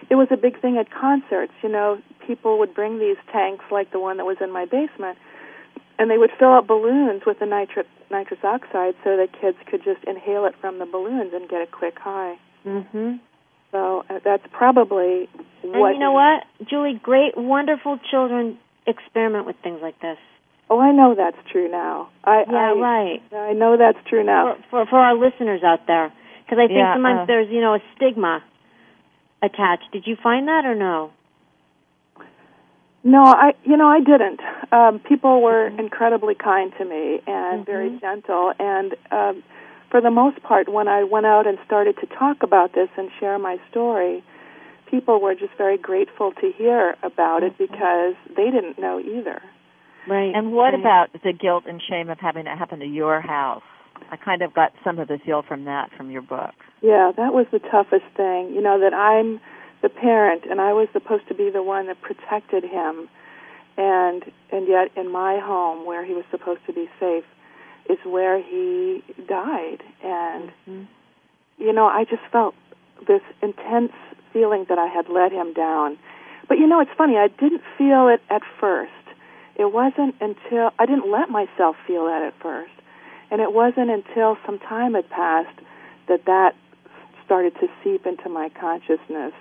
it 0.09 0.15
was 0.15 0.27
a 0.31 0.37
big 0.37 0.59
thing 0.61 0.77
at 0.77 0.91
concerts. 0.91 1.53
You 1.63 1.69
know, 1.69 1.99
people 2.25 2.59
would 2.59 2.73
bring 2.73 2.99
these 2.99 3.17
tanks 3.31 3.65
like 3.71 3.91
the 3.91 3.99
one 3.99 4.17
that 4.17 4.25
was 4.25 4.37
in 4.41 4.51
my 4.51 4.65
basement, 4.65 5.17
and 5.97 6.09
they 6.09 6.17
would 6.17 6.31
fill 6.37 6.53
up 6.53 6.67
balloons 6.67 7.23
with 7.25 7.39
the 7.39 7.45
nitrous 7.45 7.87
nitrous 8.11 8.43
oxide 8.43 8.95
so 9.03 9.17
that 9.17 9.29
kids 9.39 9.57
could 9.65 9.83
just 9.83 10.03
inhale 10.05 10.45
it 10.45 10.53
from 10.61 10.79
the 10.79 10.85
balloons 10.85 11.31
and 11.33 11.49
get 11.49 11.61
a 11.61 11.67
quick 11.67 11.97
high. 11.99 12.37
Mhm. 12.65 13.19
So 13.71 14.05
uh, 14.09 14.19
that's 14.23 14.45
probably 14.51 15.27
what. 15.61 15.89
And 15.89 15.95
you 15.95 15.99
know 15.99 16.13
what, 16.13 16.43
Julie? 16.69 16.99
Great, 17.01 17.37
wonderful 17.37 17.99
children 18.09 18.57
experiment 18.87 19.45
with 19.45 19.55
things 19.63 19.79
like 19.81 19.99
this. 19.99 20.17
Oh, 20.69 20.79
I 20.79 20.91
know 20.91 21.13
that's 21.15 21.37
true 21.51 21.69
now. 21.69 22.09
I 22.23 22.43
Yeah, 22.49 22.73
I, 22.73 22.79
right. 22.79 23.21
I 23.33 23.53
know 23.53 23.77
that's 23.77 23.99
true 24.07 24.23
now. 24.23 24.55
For 24.69 24.85
for, 24.85 24.89
for 24.91 24.99
our 24.99 25.15
listeners 25.15 25.61
out 25.63 25.87
there, 25.87 26.11
because 26.45 26.57
I 26.57 26.67
think 26.67 26.79
Yeah, 26.79 26.95
sometimes 26.95 27.21
uh, 27.21 27.25
there's 27.25 27.49
you 27.49 27.61
know 27.61 27.75
a 27.75 27.79
stigma 27.95 28.43
attached. 29.41 29.91
Did 29.91 30.07
you 30.07 30.15
find 30.21 30.47
that 30.47 30.65
or 30.65 30.75
no? 30.75 31.11
No, 33.05 33.23
I 33.23 33.53
you 33.63 33.77
know 33.77 33.87
I 33.87 33.99
didn't. 33.99 34.41
Um, 34.71 34.99
people 34.99 35.41
were 35.41 35.67
incredibly 35.67 36.33
kind 36.33 36.73
to 36.79 36.85
me 36.85 37.21
and 37.27 37.61
Mhm. 37.61 37.65
very 37.65 37.89
gentle, 38.01 38.51
and 38.59 38.95
um, 39.11 39.43
for 39.91 40.01
the 40.01 40.09
most 40.09 40.41
part, 40.41 40.67
when 40.67 40.87
I 40.87 41.03
went 41.03 41.27
out 41.27 41.45
and 41.45 41.59
started 41.65 41.97
to 41.99 42.07
talk 42.07 42.41
about 42.41 42.73
this 42.73 42.89
and 42.97 43.11
share 43.19 43.37
my 43.37 43.59
story, 43.69 44.23
people 44.87 45.21
were 45.21 45.35
just 45.35 45.53
very 45.53 45.77
grateful 45.77 46.31
to 46.41 46.51
hear 46.51 46.95
about 47.03 47.43
it 47.43 47.55
because 47.59 48.15
they 48.35 48.49
didn't 48.49 48.79
know 48.79 48.99
either. 48.99 49.39
Right. 50.07 50.35
And 50.35 50.51
what 50.51 50.73
right. 50.73 50.79
about 50.79 51.13
the 51.23 51.31
guilt 51.31 51.65
and 51.67 51.79
shame 51.81 52.09
of 52.09 52.19
having 52.19 52.47
it 52.47 52.57
happen 52.57 52.79
to 52.79 52.87
your 52.87 53.21
house? 53.21 53.63
I 54.11 54.17
kind 54.17 54.41
of 54.41 54.53
got 54.53 54.73
some 54.83 54.97
of 54.97 55.07
the 55.07 55.19
feel 55.19 55.43
from 55.43 55.65
that 55.65 55.91
from 55.95 56.09
your 56.09 56.23
book. 56.23 56.53
Yeah, 56.81 57.11
that 57.15 57.33
was 57.33 57.45
the 57.51 57.59
toughest 57.59 58.05
thing. 58.17 58.51
You 58.53 58.61
know 58.61 58.79
that 58.79 58.93
I'm 58.93 59.39
the 59.81 59.89
parent 59.89 60.45
and 60.49 60.59
I 60.61 60.73
was 60.73 60.87
supposed 60.93 61.27
to 61.27 61.33
be 61.33 61.49
the 61.49 61.63
one 61.63 61.87
that 61.87 62.01
protected 62.01 62.63
him 62.63 63.07
and 63.77 64.23
and 64.51 64.67
yet 64.67 64.91
in 64.95 65.11
my 65.11 65.39
home 65.39 65.85
where 65.85 66.03
he 66.05 66.13
was 66.13 66.23
supposed 66.31 66.61
to 66.67 66.73
be 66.73 66.89
safe 66.99 67.25
is 67.89 67.97
where 68.03 68.41
he 68.41 69.03
died 69.27 69.83
and 70.03 70.51
Mhm. 70.67 70.87
you 71.57 71.71
know, 71.71 71.85
I 71.85 72.03
just 72.03 72.23
felt 72.31 72.55
this 73.07 73.21
intense 73.41 73.93
feeling 74.33 74.65
that 74.65 74.77
I 74.77 74.87
had 74.87 75.07
let 75.09 75.31
him 75.31 75.53
down. 75.53 75.97
But 76.47 76.57
you 76.59 76.67
know, 76.67 76.79
it's 76.79 76.91
funny, 76.97 77.17
I 77.17 77.27
didn't 77.27 77.61
feel 77.77 78.07
it 78.09 78.21
at 78.29 78.43
first. 78.59 78.91
It 79.55 79.71
wasn't 79.71 80.15
until 80.19 80.71
I 80.77 80.85
didn't 80.85 81.09
let 81.09 81.29
myself 81.29 81.77
feel 81.87 82.05
that 82.05 82.21
at 82.21 82.33
first. 82.41 82.71
And 83.31 83.41
it 83.41 83.53
wasn't 83.53 83.89
until 83.89 84.37
some 84.45 84.59
time 84.59 84.93
had 84.93 85.09
passed 85.09 85.57
that 86.07 86.25
that 86.25 86.55
started 87.25 87.55
to 87.59 87.67
seep 87.83 88.05
into 88.05 88.29
my 88.29 88.49
consciousness. 88.49 89.33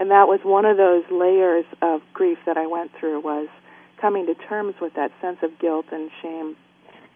And 0.00 0.10
that 0.10 0.26
was 0.28 0.40
one 0.42 0.64
of 0.64 0.76
those 0.78 1.04
layers 1.12 1.66
of 1.82 2.00
grief 2.14 2.38
that 2.46 2.56
I 2.56 2.66
went 2.66 2.90
through 2.98 3.20
was 3.20 3.48
coming 4.00 4.24
to 4.26 4.34
terms 4.34 4.74
with 4.80 4.94
that 4.94 5.12
sense 5.20 5.36
of 5.42 5.58
guilt 5.60 5.84
and 5.92 6.10
shame. 6.22 6.56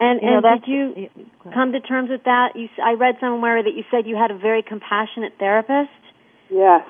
And 0.01 0.21
You 0.21 0.29
and 0.29 0.45
that's- 0.45 0.61
did 0.61 0.69
you 0.71 0.93
y- 0.95 1.09
go 1.17 1.23
ahead. 1.49 1.55
come 1.55 1.73
to 1.73 1.81
terms 1.81 2.11
with 2.11 2.25
that? 2.25 2.55
You, 2.57 2.69
I 2.83 2.93
read 2.93 3.17
somewhere 3.21 3.63
that 3.63 3.73
you 3.73 3.85
said 3.91 4.07
you 4.07 4.17
had 4.17 4.31
a 4.31 4.35
very 4.35 4.61
compassionate 4.63 5.33
therapist, 5.39 5.91
Yes. 6.51 6.85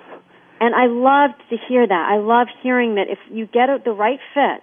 and 0.60 0.74
I 0.74 0.86
loved 0.86 1.34
to 1.50 1.56
hear 1.56 1.86
that. 1.86 2.08
I 2.10 2.16
love 2.16 2.48
hearing 2.60 2.96
that 2.96 3.08
if 3.08 3.18
you 3.30 3.46
get 3.46 3.68
the 3.84 3.92
right 3.92 4.18
fit, 4.34 4.62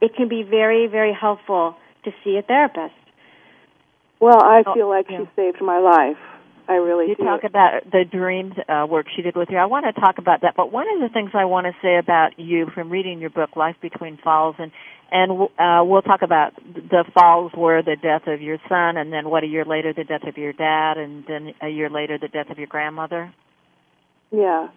it 0.00 0.14
can 0.14 0.28
be 0.28 0.44
very, 0.44 0.86
very 0.86 1.12
helpful 1.12 1.76
to 2.04 2.12
see 2.24 2.38
a 2.38 2.42
therapist. 2.42 2.94
Well, 4.20 4.40
I 4.42 4.62
Oh, 4.64 4.72
feel 4.72 4.88
like 4.88 5.10
yeah. 5.10 5.18
she 5.20 5.28
saved 5.36 5.60
my 5.60 5.78
life. 5.78 6.16
I 6.68 6.74
really 6.74 7.08
You 7.08 7.16
do. 7.16 7.24
talk 7.24 7.44
about 7.44 7.90
the 7.90 8.04
dreams 8.04 8.52
uh, 8.68 8.86
work 8.88 9.06
she 9.16 9.22
did 9.22 9.34
with 9.36 9.48
you. 9.50 9.56
I 9.56 9.64
want 9.64 9.86
to 9.86 9.98
talk 9.98 10.18
about 10.18 10.42
that, 10.42 10.54
but 10.54 10.70
one 10.70 10.86
of 10.94 11.00
the 11.00 11.08
things 11.08 11.30
I 11.32 11.46
want 11.46 11.66
to 11.66 11.72
say 11.80 11.96
about 11.96 12.38
you 12.38 12.66
from 12.74 12.90
reading 12.90 13.20
your 13.20 13.30
book, 13.30 13.56
Life 13.56 13.76
Between 13.80 14.18
Falls, 14.22 14.56
and 14.58 14.70
and 15.10 15.48
uh, 15.58 15.82
we'll 15.84 16.02
talk 16.02 16.20
about 16.20 16.52
the 16.56 17.04
falls 17.14 17.52
were 17.56 17.80
the 17.82 17.96
death 17.96 18.26
of 18.26 18.42
your 18.42 18.58
son, 18.68 18.98
and 18.98 19.10
then 19.10 19.30
what 19.30 19.42
a 19.42 19.46
year 19.46 19.64
later 19.64 19.94
the 19.94 20.04
death 20.04 20.24
of 20.28 20.36
your 20.36 20.52
dad, 20.52 20.98
and 20.98 21.24
then 21.26 21.54
a 21.62 21.68
year 21.68 21.88
later 21.88 22.18
the 22.18 22.28
death 22.28 22.50
of 22.50 22.58
your 22.58 22.66
grandmother. 22.66 23.32
Yeah. 24.30 24.68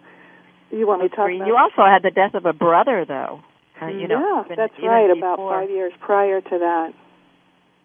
You 0.70 0.86
want 0.86 1.02
me 1.02 1.08
to 1.10 1.14
talk 1.14 1.28
about 1.30 1.46
You 1.46 1.54
also 1.58 1.82
had 1.84 2.02
the 2.02 2.10
death 2.10 2.32
of 2.32 2.46
a 2.46 2.54
brother, 2.54 3.04
though. 3.06 3.40
Uh, 3.82 3.88
you 3.88 4.08
know, 4.08 4.18
yeah, 4.20 4.44
even- 4.46 4.56
that's 4.56 4.72
right. 4.82 5.10
About 5.10 5.36
before- 5.36 5.60
five 5.60 5.68
years 5.70 5.92
prior 6.00 6.40
to 6.40 6.58
that. 6.58 6.94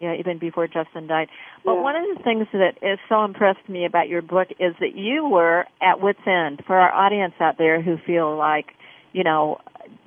Yeah, 0.00 0.14
even 0.14 0.38
before 0.38 0.68
Justin 0.68 1.08
died. 1.08 1.28
But 1.64 1.76
Yeah. 1.76 1.82
one 1.82 1.96
of 1.96 2.16
the 2.16 2.22
things 2.22 2.46
that 2.52 2.78
is 2.82 3.00
so 3.08 3.24
impressed 3.24 3.68
me 3.68 3.84
about 3.84 4.08
your 4.08 4.22
book 4.22 4.48
is 4.60 4.76
that 4.78 4.94
you 4.94 5.26
were 5.28 5.66
at 5.80 6.00
wit's 6.00 6.24
end 6.26 6.64
for 6.66 6.76
our 6.76 6.92
audience 6.92 7.34
out 7.40 7.58
there 7.58 7.80
who 7.80 7.96
feel 7.98 8.36
like, 8.36 8.74
you 9.12 9.24
know, 9.24 9.60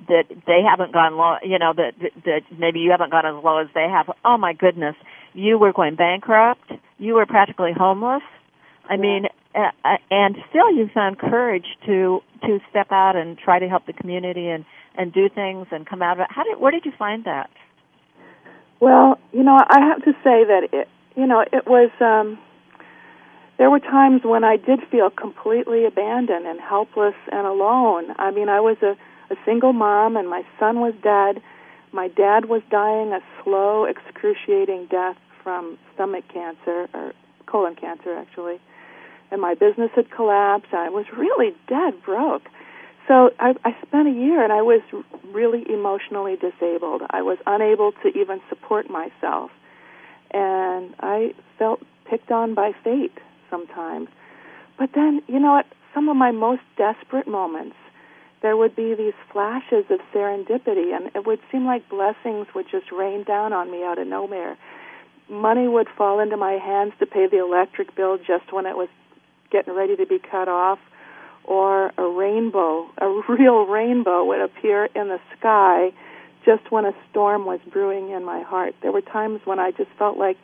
that 0.08 0.24
they 0.46 0.62
haven't 0.62 0.92
gone 0.92 1.16
low, 1.16 1.36
you 1.42 1.58
know, 1.58 1.72
that 1.74 1.94
that 2.24 2.42
maybe 2.56 2.80
you 2.80 2.90
haven't 2.90 3.10
gone 3.10 3.26
as 3.26 3.44
low 3.44 3.58
as 3.58 3.68
they 3.74 3.88
have. 3.88 4.10
Oh 4.24 4.38
my 4.38 4.52
goodness, 4.54 4.96
you 5.34 5.58
were 5.58 5.72
going 5.72 5.94
bankrupt. 5.96 6.72
You 6.98 7.14
were 7.14 7.26
practically 7.26 7.72
homeless. 7.72 8.22
I 8.88 8.94
Yeah. 8.94 9.00
mean, 9.00 9.26
uh, 9.54 9.70
uh, 9.84 9.96
and 10.10 10.36
still 10.48 10.70
you 10.72 10.88
found 10.88 11.18
courage 11.18 11.66
to 11.86 12.22
to 12.46 12.60
step 12.70 12.90
out 12.92 13.16
and 13.16 13.36
try 13.38 13.58
to 13.58 13.68
help 13.68 13.86
the 13.86 13.92
community 13.92 14.48
and 14.48 14.64
and 14.96 15.12
do 15.12 15.28
things 15.28 15.66
and 15.70 15.86
come 15.86 16.00
out 16.02 16.18
of 16.18 16.20
it. 16.20 16.28
How 16.30 16.44
did 16.44 16.58
where 16.60 16.70
did 16.72 16.86
you 16.86 16.92
find 16.92 17.24
that? 17.24 17.50
Well, 18.82 19.20
you 19.32 19.44
know, 19.44 19.58
I 19.58 19.80
have 19.80 20.04
to 20.04 20.12
say 20.24 20.44
that 20.44 20.68
it, 20.74 20.88
you 21.16 21.26
know, 21.28 21.42
it 21.52 21.66
was. 21.68 21.90
um 22.02 22.38
There 23.58 23.70
were 23.70 23.80
times 23.80 24.22
when 24.24 24.44
I 24.44 24.56
did 24.56 24.80
feel 24.90 25.10
completely 25.10 25.86
abandoned 25.86 26.46
and 26.46 26.60
helpless 26.60 27.14
and 27.32 27.46
alone. 27.46 28.06
I 28.18 28.32
mean, 28.32 28.48
I 28.48 28.60
was 28.60 28.78
a, 28.82 28.96
a 29.32 29.36
single 29.46 29.72
mom, 29.72 30.16
and 30.16 30.28
my 30.28 30.44
son 30.60 30.80
was 30.80 30.94
dead. 31.02 31.42
My 31.92 32.08
dad 32.08 32.46
was 32.46 32.62
dying 32.70 33.12
a 33.12 33.20
slow, 33.44 33.84
excruciating 33.84 34.88
death 34.90 35.16
from 35.44 35.78
stomach 35.94 36.24
cancer 36.32 36.88
or 36.94 37.12
colon 37.46 37.76
cancer, 37.76 38.16
actually. 38.16 38.58
And 39.30 39.40
my 39.40 39.54
business 39.54 39.92
had 39.94 40.10
collapsed. 40.10 40.74
I 40.74 40.90
was 40.90 41.06
really 41.16 41.54
dead 41.68 42.02
broke. 42.04 42.48
So 43.08 43.30
I, 43.38 43.54
I 43.64 43.76
spent 43.86 44.08
a 44.08 44.12
year 44.12 44.42
and 44.42 44.52
I 44.52 44.62
was 44.62 44.80
really 45.32 45.64
emotionally 45.68 46.36
disabled. 46.36 47.02
I 47.10 47.22
was 47.22 47.38
unable 47.46 47.92
to 48.02 48.08
even 48.08 48.40
support 48.48 48.88
myself. 48.88 49.50
And 50.30 50.94
I 51.00 51.34
felt 51.58 51.80
picked 52.08 52.30
on 52.30 52.54
by 52.54 52.72
fate 52.84 53.18
sometimes. 53.50 54.08
But 54.78 54.90
then, 54.94 55.22
you 55.26 55.38
know 55.38 55.52
what? 55.52 55.66
Some 55.94 56.08
of 56.08 56.16
my 56.16 56.30
most 56.30 56.62
desperate 56.78 57.28
moments, 57.28 57.76
there 58.40 58.56
would 58.56 58.74
be 58.74 58.94
these 58.94 59.12
flashes 59.30 59.84
of 59.90 60.00
serendipity, 60.12 60.96
and 60.96 61.14
it 61.14 61.26
would 61.26 61.38
seem 61.50 61.66
like 61.66 61.88
blessings 61.88 62.46
would 62.54 62.66
just 62.70 62.90
rain 62.90 63.24
down 63.24 63.52
on 63.52 63.70
me 63.70 63.84
out 63.84 63.98
of 63.98 64.06
nowhere. 64.06 64.56
Money 65.28 65.68
would 65.68 65.88
fall 65.96 66.18
into 66.18 66.36
my 66.36 66.52
hands 66.52 66.92
to 66.98 67.06
pay 67.06 67.26
the 67.26 67.38
electric 67.38 67.94
bill 67.94 68.16
just 68.16 68.52
when 68.52 68.66
it 68.66 68.76
was 68.76 68.88
getting 69.50 69.74
ready 69.74 69.96
to 69.96 70.06
be 70.06 70.18
cut 70.18 70.48
off 70.48 70.78
or 71.44 71.92
a 71.98 72.08
rainbow, 72.08 72.88
a 72.98 73.22
real 73.28 73.66
rainbow 73.66 74.24
would 74.24 74.40
appear 74.40 74.86
in 74.94 75.08
the 75.08 75.18
sky 75.38 75.90
just 76.44 76.70
when 76.70 76.84
a 76.84 76.92
storm 77.10 77.46
was 77.46 77.60
brewing 77.72 78.10
in 78.10 78.24
my 78.24 78.42
heart. 78.42 78.74
There 78.82 78.92
were 78.92 79.00
times 79.00 79.40
when 79.44 79.58
I 79.58 79.70
just 79.70 79.90
felt 79.98 80.18
like 80.18 80.36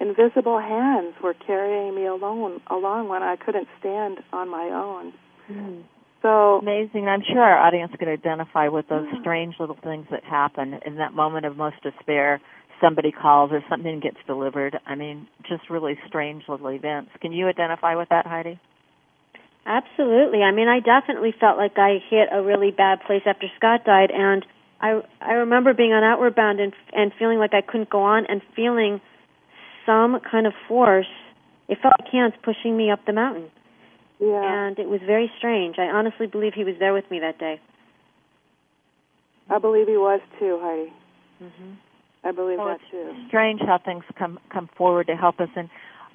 invisible 0.00 0.58
hands 0.58 1.14
were 1.22 1.34
carrying 1.34 1.94
me 1.94 2.06
alone 2.06 2.60
along 2.68 3.08
when 3.08 3.22
I 3.22 3.36
couldn't 3.36 3.68
stand 3.78 4.18
on 4.32 4.48
my 4.48 4.64
own. 4.72 5.12
Mm. 5.50 5.82
So 6.22 6.58
amazing. 6.58 7.08
I'm 7.08 7.22
sure 7.26 7.42
our 7.42 7.58
audience 7.58 7.92
could 7.98 8.08
identify 8.08 8.68
with 8.68 8.88
those 8.88 9.06
strange 9.20 9.56
little 9.58 9.76
things 9.82 10.06
that 10.10 10.24
happen 10.24 10.78
in 10.86 10.96
that 10.96 11.12
moment 11.12 11.46
of 11.46 11.56
most 11.56 11.76
despair. 11.82 12.40
Somebody 12.80 13.12
calls 13.12 13.50
or 13.52 13.60
something 13.68 14.00
gets 14.00 14.18
delivered. 14.26 14.78
I 14.86 14.94
mean, 14.94 15.26
just 15.48 15.68
really 15.68 15.98
strange 16.06 16.44
little 16.48 16.70
events. 16.70 17.10
Can 17.20 17.32
you 17.32 17.48
identify 17.48 17.96
with 17.96 18.08
that, 18.10 18.26
Heidi? 18.26 18.58
Absolutely. 19.64 20.42
I 20.42 20.50
mean, 20.50 20.68
I 20.68 20.80
definitely 20.80 21.32
felt 21.38 21.56
like 21.56 21.78
I 21.78 22.02
hit 22.10 22.28
a 22.32 22.42
really 22.42 22.70
bad 22.70 23.00
place 23.06 23.22
after 23.26 23.46
Scott 23.56 23.84
died, 23.84 24.10
and 24.10 24.44
I 24.80 25.02
I 25.20 25.34
remember 25.34 25.72
being 25.72 25.92
on 25.92 26.02
Outward 26.02 26.34
Bound 26.34 26.58
and 26.60 26.72
and 26.92 27.12
feeling 27.18 27.38
like 27.38 27.54
I 27.54 27.60
couldn't 27.60 27.90
go 27.90 28.02
on, 28.02 28.26
and 28.26 28.42
feeling 28.56 29.00
some 29.86 30.18
kind 30.28 30.46
of 30.46 30.52
force. 30.66 31.06
It 31.68 31.78
felt 31.80 31.94
like 32.00 32.10
hands 32.10 32.34
pushing 32.42 32.76
me 32.76 32.90
up 32.90 33.06
the 33.06 33.12
mountain. 33.12 33.50
Yeah. 34.18 34.66
And 34.66 34.78
it 34.78 34.88
was 34.88 35.00
very 35.06 35.30
strange. 35.38 35.78
I 35.78 35.86
honestly 35.86 36.26
believe 36.26 36.54
he 36.54 36.64
was 36.64 36.74
there 36.78 36.92
with 36.92 37.08
me 37.10 37.20
that 37.20 37.38
day. 37.38 37.60
I 39.48 39.58
believe 39.58 39.86
he 39.86 39.96
was 39.96 40.20
too, 40.38 40.58
Heidi. 40.60 40.92
Mhm. 41.42 41.76
I 42.24 42.30
believe 42.30 42.58
well, 42.58 42.68
that 42.68 42.80
too. 42.90 43.14
Strange 43.28 43.60
how 43.60 43.78
things 43.78 44.04
come 44.16 44.38
come 44.48 44.68
forward 44.76 45.06
to 45.08 45.16
help 45.16 45.40
us 45.40 45.48
and 45.56 45.68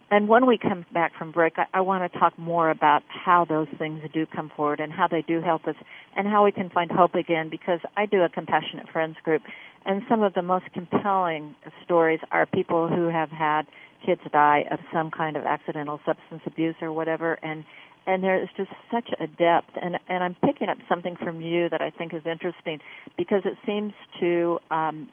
and 0.09 0.27
when 0.27 0.45
we 0.45 0.57
come 0.57 0.85
back 0.93 1.13
from 1.17 1.31
break, 1.31 1.53
I, 1.57 1.65
I 1.73 1.81
want 1.81 2.11
to 2.11 2.19
talk 2.19 2.37
more 2.37 2.69
about 2.69 3.03
how 3.07 3.45
those 3.45 3.67
things 3.77 4.01
do 4.13 4.25
come 4.25 4.51
forward 4.55 4.79
and 4.79 4.91
how 4.91 5.07
they 5.07 5.21
do 5.21 5.41
help 5.41 5.67
us 5.67 5.75
and 6.15 6.27
how 6.27 6.45
we 6.45 6.51
can 6.51 6.69
find 6.69 6.89
hope 6.91 7.15
again 7.15 7.49
because 7.49 7.79
I 7.97 8.05
do 8.05 8.21
a 8.21 8.29
compassionate 8.29 8.89
friends 8.89 9.17
group. 9.23 9.41
And 9.85 10.01
some 10.09 10.23
of 10.23 10.33
the 10.33 10.41
most 10.41 10.65
compelling 10.73 11.55
stories 11.83 12.19
are 12.31 12.45
people 12.45 12.87
who 12.87 13.07
have 13.07 13.29
had 13.29 13.63
kids 14.05 14.21
die 14.31 14.65
of 14.71 14.79
some 14.93 15.11
kind 15.11 15.35
of 15.35 15.45
accidental 15.45 15.99
substance 16.05 16.41
abuse 16.45 16.75
or 16.81 16.91
whatever. 16.93 17.37
And 17.43 17.65
and 18.05 18.23
there's 18.23 18.47
just 18.55 18.69
such 18.89 19.09
a 19.19 19.27
depth. 19.27 19.71
And 19.81 19.97
and 20.07 20.23
I'm 20.23 20.35
picking 20.45 20.69
up 20.69 20.77
something 20.87 21.17
from 21.17 21.41
you 21.41 21.67
that 21.69 21.81
I 21.81 21.89
think 21.89 22.13
is 22.13 22.25
interesting 22.25 22.79
because 23.17 23.41
it 23.43 23.57
seems 23.65 23.93
to 24.21 24.59
um 24.71 25.09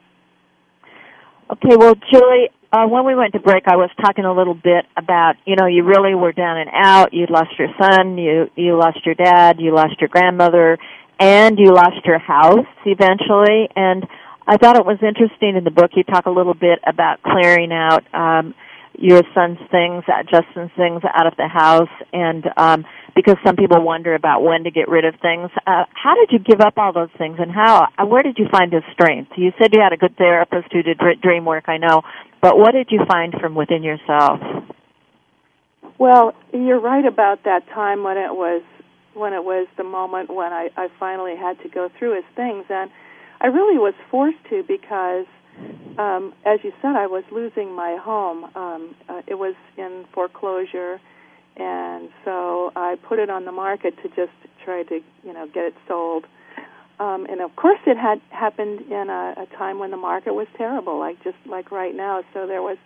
Okay, 1.51 1.77
well, 1.77 1.95
Julie, 2.11 2.49
uh, 2.73 2.87
when 2.87 3.05
we 3.05 3.15
went 3.15 3.35
to 3.35 3.41
break, 3.41 3.65
I 3.67 3.77
was 3.77 3.91
talking 4.01 4.25
a 4.25 4.33
little 4.33 4.55
bit 4.55 4.87
about, 4.97 5.35
you 5.45 5.57
know, 5.57 5.67
you 5.67 5.85
really 5.85 6.15
were 6.15 6.33
down 6.33 6.59
and 6.59 6.71
out. 6.73 7.13
You'd 7.13 7.31
lost 7.31 7.51
your 7.59 7.69
son, 7.81 8.17
you 8.17 8.49
you 8.57 8.79
lost 8.79 9.05
your 9.05 9.15
dad, 9.15 9.61
you 9.61 9.75
lost 9.75 10.01
your 10.01 10.09
grandmother, 10.09 10.79
and 11.21 11.59
you 11.59 11.73
lost 11.73 12.05
your 12.05 12.19
house 12.19 12.67
eventually. 12.87 13.69
And 13.77 14.07
I 14.47 14.57
thought 14.57 14.77
it 14.77 14.87
was 14.87 14.99
interesting 15.03 15.57
in 15.57 15.65
the 15.65 15.71
book. 15.71 15.91
You 15.95 16.05
talk 16.05 16.27
a 16.27 16.31
little 16.31 16.55
bit 16.55 16.81
about 16.87 17.23
clearing 17.23 17.73
out 17.73 18.03
um, 18.15 18.55
your 19.03 19.23
son's 19.35 19.59
things, 19.73 20.05
Justin's 20.31 20.71
things 20.77 21.03
out 21.13 21.27
of 21.27 21.35
the 21.37 21.49
house, 21.49 21.91
and 22.13 22.45
um, 22.57 22.85
because 23.17 23.37
some 23.45 23.57
people 23.57 23.83
wonder 23.83 24.15
about 24.15 24.45
when 24.45 24.63
to 24.63 24.71
get 24.71 24.89
rid 24.89 25.05
of 25.05 25.15
things. 25.21 25.51
Uh, 25.67 25.85
how 25.93 26.15
did 26.15 26.31
you 26.31 26.39
give 26.39 26.61
up 26.61 26.75
all 26.77 26.93
those 26.93 27.11
things, 27.19 27.37
and 27.41 27.51
how? 27.51 27.89
Uh, 27.99 28.07
where 28.07 28.23
did 28.23 28.39
you 28.39 28.47
find 28.53 28.71
the 28.71 28.81
strength? 28.93 29.33
You 29.37 29.51
said 29.61 29.75
you 29.75 29.81
had 29.83 29.93
a 29.93 29.97
good 29.97 30.17
therapist 30.17 30.73
who 30.73 30.83
did 30.85 31.01
dream 31.21 31.45
work, 31.45 31.65
I 31.67 31.79
know, 31.79 32.03
but 32.41 32.57
what 32.57 32.73
did 32.73 32.89
you 32.91 33.01
find 33.11 33.35
from 33.41 33.57
within 33.57 33.83
yourself? 33.83 34.39
Well, 35.99 36.35
you're 36.53 36.81
right 36.81 37.05
about 37.05 37.43
that 37.45 37.67
time 37.75 38.05
when 38.05 38.17
it 38.17 38.33
was 38.33 38.63
when 39.15 39.33
it 39.33 39.43
was 39.43 39.67
the 39.77 39.85
moment 39.85 40.33
when 40.33 40.53
I, 40.53 40.71
I 40.77 40.89
finally 41.01 41.35
had 41.37 41.61
to 41.63 41.69
go 41.69 41.91
through 41.99 42.15
his 42.15 42.25
things, 42.37 42.67
and 42.71 42.89
I 43.41 43.49
really 43.49 43.79
was 43.79 43.95
forced 44.13 44.39
to 44.51 44.63
because 44.63 45.27
um, 45.99 46.33
as 46.45 46.61
you 46.63 46.73
said, 46.81 46.97
I 46.97 47.07
was 47.07 47.25
losing 47.31 47.75
my 47.75 47.97
home. 48.01 48.45
Um, 48.55 48.95
uh, 49.09 49.23
it 49.27 49.35
was 49.35 49.55
in 49.77 50.05
foreclosure, 50.13 51.01
and 51.57 52.09
so 52.25 52.73
I 52.75 52.97
put 53.09 53.19
it 53.19 53.29
on 53.31 53.45
the 53.45 53.53
market 53.53 53.95
to 54.03 54.09
just 54.09 54.33
try 54.65 54.83
to, 54.85 55.01
you 55.23 55.33
know, 55.33 55.47
get 55.47 55.65
it 55.65 55.75
sold. 55.87 56.25
Um, 56.99 57.27
and 57.29 57.41
of 57.41 57.55
course, 57.57 57.81
it 57.87 57.97
had 57.97 58.21
happened 58.31 58.81
in 58.91 59.11
a, 59.11 59.35
a 59.37 59.47
time 59.57 59.79
when 59.79 59.91
the 59.91 59.97
market 59.97 60.35
was 60.35 60.47
terrible, 60.57 60.99
like 60.99 61.23
just 61.23 61.37
like 61.47 61.71
right 61.71 61.95
now. 61.95 62.23
So 62.33 62.47
there 62.47 62.63
was 62.63 62.79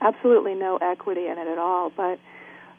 absolutely 0.00 0.54
no 0.54 0.78
equity 0.78 1.26
in 1.26 1.38
it 1.38 1.48
at 1.48 1.58
all. 1.58 1.90
But 1.94 2.18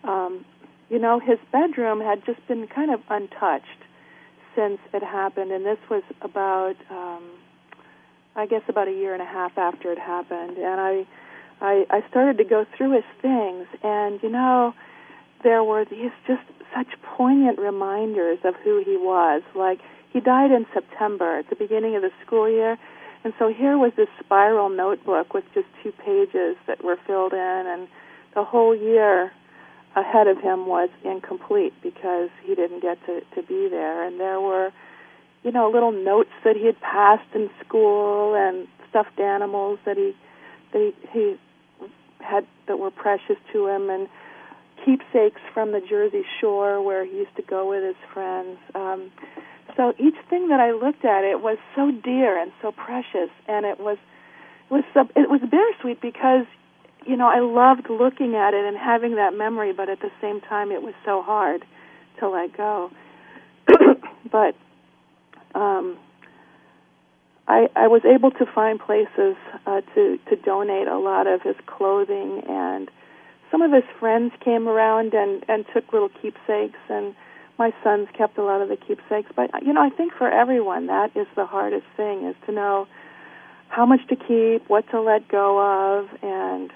um, 0.08 0.46
you 0.90 1.00
know, 1.00 1.20
his 1.20 1.38
bedroom 1.52 2.00
had 2.00 2.26
just 2.26 2.46
been 2.48 2.68
kind 2.68 2.94
of 2.94 3.02
untouched 3.10 3.66
since 4.56 4.80
it 4.94 5.04
happened, 5.04 5.52
and 5.52 5.66
this 5.66 5.80
was 5.90 6.04
about. 6.22 6.76
Um, 6.90 7.24
I 8.36 8.46
guess 8.46 8.62
about 8.68 8.88
a 8.88 8.92
year 8.92 9.14
and 9.14 9.22
a 9.22 9.26
half 9.26 9.58
after 9.58 9.92
it 9.92 10.00
happened, 10.00 10.58
and 10.58 10.82
I, 10.82 11.06
I, 11.62 11.86
I 11.90 12.04
started 12.10 12.38
to 12.40 12.44
go 12.44 12.66
through 12.76 12.96
his 12.96 13.06
things, 13.22 13.66
and 13.82 14.22
you 14.22 14.30
know, 14.30 14.74
there 15.44 15.64
were 15.64 15.86
these 15.86 16.12
just 16.28 16.44
such 16.76 16.88
poignant 17.02 17.60
reminders 17.60 18.40
of 18.44 18.56
who 18.56 18.84
he 18.84 18.98
was. 18.98 19.42
Like 19.56 19.80
he 20.12 20.20
died 20.20 20.52
in 20.52 20.66
September 20.74 21.38
at 21.38 21.50
the 21.50 21.56
beginning 21.56 21.96
of 21.96 22.02
the 22.02 22.12
school 22.26 22.50
year, 22.50 22.78
and 23.24 23.34
so 23.40 23.48
here 23.54 23.78
was 23.78 23.94
this 23.96 24.10
spiral 24.20 24.70
notebook 24.70 25.34
with 25.34 25.46
just 25.54 25.68
two 25.82 25.94
pages 25.94 26.58
that 26.68 26.84
were 26.84 26.98
filled 27.08 27.32
in, 27.32 27.64
and 27.68 27.88
the 28.34 28.44
whole 28.44 28.76
year 28.76 29.32
ahead 29.96 30.28
of 30.28 30.40
him 30.42 30.68
was 30.68 30.90
incomplete 31.06 31.74
because 31.82 32.30
he 32.44 32.54
didn't 32.54 32.82
get 32.82 32.98
to 33.06 33.22
to 33.34 33.42
be 33.44 33.70
there, 33.70 34.06
and 34.06 34.20
there 34.20 34.42
were 34.42 34.74
you 35.46 35.52
know, 35.52 35.70
little 35.70 35.92
notes 35.92 36.32
that 36.44 36.58
he 36.58 36.66
had 36.66 36.82
passed 36.82 37.30
in 37.36 37.52
school 37.66 38.34
and 38.36 38.68
stuffed 38.90 39.20
animals 39.20 39.78
that 39.86 39.96
he 39.96 40.14
that 40.74 40.92
he, 41.14 41.14
he 41.14 41.36
had 42.20 42.48
that 42.68 42.80
were 42.80 42.90
precious 42.90 43.38
to 43.54 43.68
him 43.68 43.92
and 43.92 44.10
keepsakes 44.84 45.40
from 45.54 45.72
the 45.72 45.80
Jersey 45.80 46.24
Shore 46.42 46.82
where 46.82 47.06
he 47.06 47.12
used 47.12 47.36
to 47.36 47.44
go 47.44 47.70
with 47.70 47.84
his 47.84 47.96
friends. 48.12 48.58
Um, 48.74 49.12
so 49.78 49.94
each 50.00 50.16
thing 50.30 50.50
that 50.50 50.60
I 50.60 50.72
looked 50.72 51.06
at, 51.06 51.24
it 51.24 51.42
was 51.42 51.58
so 51.76 51.92
dear 51.92 52.42
and 52.42 52.52
so 52.62 52.72
precious, 52.72 53.30
and 53.48 53.68
it 53.68 53.80
was 53.80 53.98
it 54.72 54.74
was 54.74 55.08
it 55.16 55.30
was 55.30 55.42
bittersweet 55.42 56.02
because 56.02 56.48
you 57.06 57.16
know 57.16 57.28
I 57.28 57.40
loved 57.40 57.88
looking 57.88 58.34
at 58.34 58.56
it 58.56 58.66
and 58.66 58.76
having 58.76 59.16
that 59.18 59.36
memory, 59.38 59.74
but 59.74 59.90
at 59.90 60.00
the 60.00 60.12
same 60.20 60.42
time 60.42 60.72
it 60.72 60.82
was 60.82 60.96
so 61.06 61.22
hard 61.22 61.64
to 62.20 62.30
let 62.30 62.58
go. 62.58 62.90
but 64.32 64.56
um, 65.56 65.98
I, 67.48 67.70
I 67.76 67.88
was 67.88 68.02
able 68.06 68.32
to 68.32 68.46
find 68.46 68.80
places 68.80 69.36
uh, 69.66 69.82
to 69.94 70.20
to 70.30 70.36
donate 70.36 70.88
a 70.88 70.98
lot 70.98 71.28
of 71.28 71.42
his 71.42 71.56
clothing, 71.66 72.42
and 72.48 72.90
some 73.52 73.62
of 73.62 73.72
his 73.72 73.84
friends 74.00 74.34
came 74.44 74.68
around 74.68 75.14
and 75.14 75.46
and 75.48 75.66
took 75.74 75.94
little 75.94 76.10
keepsakes, 76.10 76.80
and 76.90 77.16
my 77.58 77.72
sons 77.84 78.08
kept 78.18 78.38
a 78.38 78.44
lot 78.44 78.62
of 78.62 78.70
the 78.70 78.78
keepsakes. 78.78 79.30
But 79.36 79.52
you 79.64 79.74
know, 79.74 79.82
I 79.82 79.90
think 79.90 80.14
for 80.14 80.30
everyone 80.30 80.88
that 80.88 81.16
is 81.16 81.28
the 81.36 81.46
hardest 81.46 81.86
thing 81.96 82.26
is 82.26 82.36
to 82.48 82.52
know 82.52 82.88
how 83.70 83.86
much 83.86 84.02
to 84.08 84.16
keep, 84.16 84.68
what 84.70 84.90
to 84.90 85.02
let 85.02 85.28
go 85.28 85.60
of, 85.60 86.10
and 86.24 86.72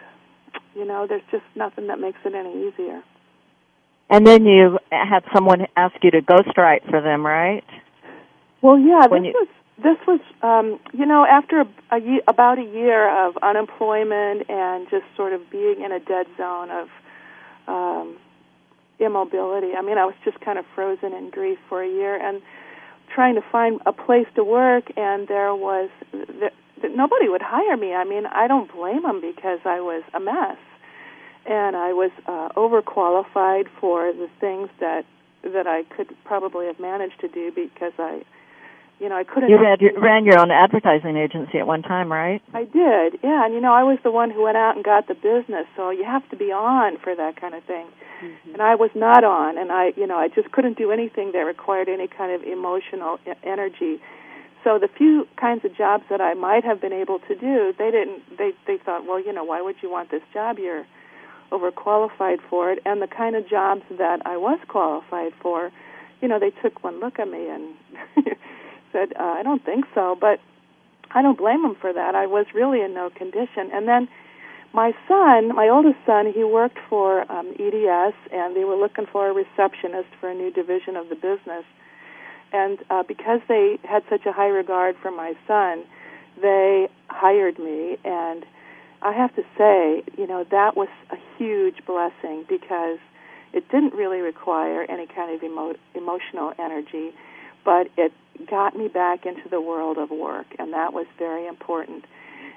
you 0.76 0.86
know, 0.86 1.08
there's 1.08 1.24
just 1.32 1.44
nothing 1.56 1.88
that 1.88 2.00
makes 2.00 2.20
it 2.26 2.36
any 2.36 2.68
easier. 2.68 3.02
And 4.12 4.26
then 4.26 4.46
you 4.46 4.80
had 4.92 5.24
someone 5.34 5.68
ask 5.76 5.96
you 6.04 6.12
to 6.12 6.22
ghostwrite 6.22 6.90
for 6.90 7.02
them, 7.02 7.26
right? 7.26 7.64
Well, 8.62 8.80
yeah, 8.80 9.08
this 9.08 9.24
you- 9.26 9.34
was 9.34 9.48
this 9.82 9.98
was 10.08 10.20
um, 10.42 10.80
you 10.94 11.06
know 11.06 11.26
after 11.26 11.62
a, 11.62 11.68
a 11.92 12.00
ye- 12.00 12.22
about 12.28 12.60
a 12.60 12.64
year 12.64 13.10
of 13.28 13.38
unemployment 13.42 14.50
and 14.50 14.90
just 14.90 15.06
sort 15.16 15.34
of 15.34 15.50
being 15.50 15.82
in 15.84 15.92
a 15.92 16.00
dead 16.00 16.28
zone 16.38 16.70
of 16.72 16.90
um, 17.68 18.18
immobility. 19.00 19.74
I 19.78 19.82
mean, 19.82 19.98
I 19.98 20.06
was 20.06 20.16
just 20.26 20.40
kind 20.42 20.60
of 20.60 20.66
frozen 20.76 21.14
in 21.14 21.30
grief 21.30 21.60
for 21.70 21.84
a 21.84 21.88
year 21.90 22.16
and 22.16 22.42
trying 23.14 23.36
to 23.36 23.42
find 23.52 23.82
a 23.86 23.94
place 23.94 24.28
to 24.36 24.44
work, 24.44 24.86
and 24.98 25.28
there 25.28 25.56
was 25.56 25.90
th- 26.12 26.54
th- 26.82 26.94
nobody 26.96 27.30
would 27.30 27.42
hire 27.42 27.78
me. 27.78 27.94
I 27.94 28.04
mean, 28.06 28.26
I 28.28 28.48
don't 28.48 28.72
blame 28.72 29.04
them 29.04 29.22
because 29.22 29.60
I 29.66 29.82
was 29.82 30.04
a 30.14 30.20
mess, 30.20 30.58
and 31.46 31.76
I 31.76 31.94
was 31.94 32.12
uh, 32.28 32.50
overqualified 32.58 33.68
for 33.80 34.14
the 34.14 34.30
things 34.40 34.70
that 34.80 35.06
that 35.44 35.68
I 35.68 35.84
could 35.96 36.16
probably 36.26 36.68
have 36.68 36.80
managed 36.80 37.20
to 37.22 37.30
do 37.30 37.52
because 37.56 37.94
I, 38.00 38.24
you 39.00 39.08
know, 39.08 39.16
I 39.16 39.24
couldn't. 39.24 39.50
You 39.50 39.62
ran 39.62 39.78
your, 39.80 40.00
ran 40.00 40.26
your 40.26 40.40
own 40.40 40.52
advertising 40.52 41.16
agency 41.16 41.58
at 41.58 41.68
one 41.68 41.82
time, 41.82 42.12
right? 42.12 42.42
I 42.54 42.66
did, 42.66 43.20
yeah, 43.24 43.46
and 43.46 43.54
you 43.54 43.62
know, 43.62 43.74
I 43.74 43.84
was 43.84 43.98
the 44.04 44.12
one 44.12 44.30
who 44.30 44.44
went 44.44 44.58
out 44.58 44.76
and 44.76 44.84
got 44.84 45.08
the 45.08 45.16
business, 45.16 45.66
so 45.76 45.90
you 45.90 46.04
have 46.04 46.28
to 46.30 46.36
be 46.36 46.52
on 46.52 46.98
for 46.98 47.16
that 47.16 47.40
kind 47.40 47.56
of 47.56 47.64
thing. 47.64 47.88
Mm-hmm. 48.22 48.54
And 48.54 48.62
I 48.62 48.76
was 48.76 48.92
not 48.96 49.24
on, 49.24 49.58
and 49.58 49.72
I, 49.72 49.94
you 49.96 50.06
know, 50.06 50.18
I 50.18 50.28
just 50.28 50.52
couldn't 50.52 50.78
do 50.78 50.92
anything 50.92 51.32
that 51.32 51.40
required 51.40 51.88
any 51.88 52.08
kind 52.08 52.34
of 52.34 52.44
emotional 52.44 53.20
energy. 53.44 54.02
So 54.64 54.78
the 54.78 54.90
few 54.90 55.26
kinds 55.38 55.64
of 55.64 55.76
jobs 55.76 56.04
that 56.10 56.20
I 56.20 56.34
might 56.34 56.66
have 56.66 56.82
been 56.82 56.92
able 56.92 57.20
to 57.20 57.36
do, 57.36 57.74
they 57.78 57.92
didn't. 57.92 58.38
They 58.38 58.52
they 58.68 58.78
thought, 58.78 59.06
well, 59.06 59.24
you 59.24 59.32
know, 59.32 59.46
why 59.46 59.62
would 59.62 59.78
you 59.82 59.90
want 59.90 60.12
this 60.12 60.24
job? 60.34 60.60
You're 60.60 60.86
overqualified 61.52 62.40
for 62.50 62.72
it. 62.72 62.80
And 62.86 63.02
the 63.02 63.08
kind 63.08 63.36
of 63.36 63.48
jobs 63.48 63.84
that 63.98 64.22
I 64.26 64.38
was 64.38 64.60
qualified 64.68 65.34
for, 65.42 65.72
you 66.22 66.28
know, 66.28 66.40
they 66.40 66.52
took 66.62 66.84
one 66.84 67.00
look 67.00 67.20
at 67.20 67.28
me 67.30 67.48
and 67.50 67.74
said, 68.92 69.14
uh, 69.20 69.24
I 69.24 69.44
don't 69.44 69.64
think 69.64 69.86
so. 69.94 70.18
But 70.20 70.40
I 71.12 71.22
don't 71.22 71.38
blame 71.38 71.64
them 71.64 71.76
for 71.80 71.92
that. 71.92 72.16
I 72.16 72.26
was 72.28 72.46
really 72.54 72.82
in 72.82 72.94
no 72.94 73.10
condition. 73.10 73.72
And 73.74 73.88
then 73.88 74.08
my 74.74 74.94
son, 75.08 75.56
my 75.56 75.68
oldest 75.70 75.98
son, 76.06 76.32
he 76.32 76.44
worked 76.44 76.78
for 76.90 77.30
um, 77.32 77.54
EDS, 77.60 78.16
and 78.32 78.56
they 78.56 78.64
were 78.64 78.76
looking 78.76 79.06
for 79.12 79.28
a 79.28 79.34
receptionist 79.34 80.10
for 80.20 80.30
a 80.30 80.36
new 80.36 80.52
division 80.52 80.96
of 80.96 81.10
the 81.10 81.16
business. 81.16 81.66
And 82.52 82.80
uh, 82.90 83.04
because 83.04 83.42
they 83.48 83.80
had 83.84 84.04
such 84.10 84.26
a 84.26 84.32
high 84.32 84.48
regard 84.48 84.96
for 85.02 85.12
my 85.12 85.34
son, 85.48 85.84
they 86.42 86.88
hired 87.08 87.58
me. 87.58 87.98
And 88.04 88.46
I 89.02 89.14
have 89.14 89.36
to 89.36 89.44
say, 89.58 90.04
you 90.18 90.28
know, 90.28 90.46
that 90.52 90.76
was 90.76 90.90
a 91.12 91.16
huge 91.38 91.86
blessing 91.86 92.46
because 92.48 93.00
it 93.54 93.68
didn't 93.70 93.94
really 93.94 94.20
require 94.20 94.84
any 94.84 95.08
kind 95.08 95.34
of 95.34 95.44
emo- 95.44 95.76
emotional 95.96 96.54
energy, 96.60 97.12
but 97.70 97.88
it 97.98 98.12
got 98.50 98.76
me 98.76 98.88
back 98.88 99.28
into 99.28 99.48
the 99.48 99.62
world 99.62 100.00
of 100.00 100.10
work, 100.10 100.48
and 100.58 100.74
that 100.74 100.92
was 100.92 101.06
very 101.20 101.46
important. 101.46 102.04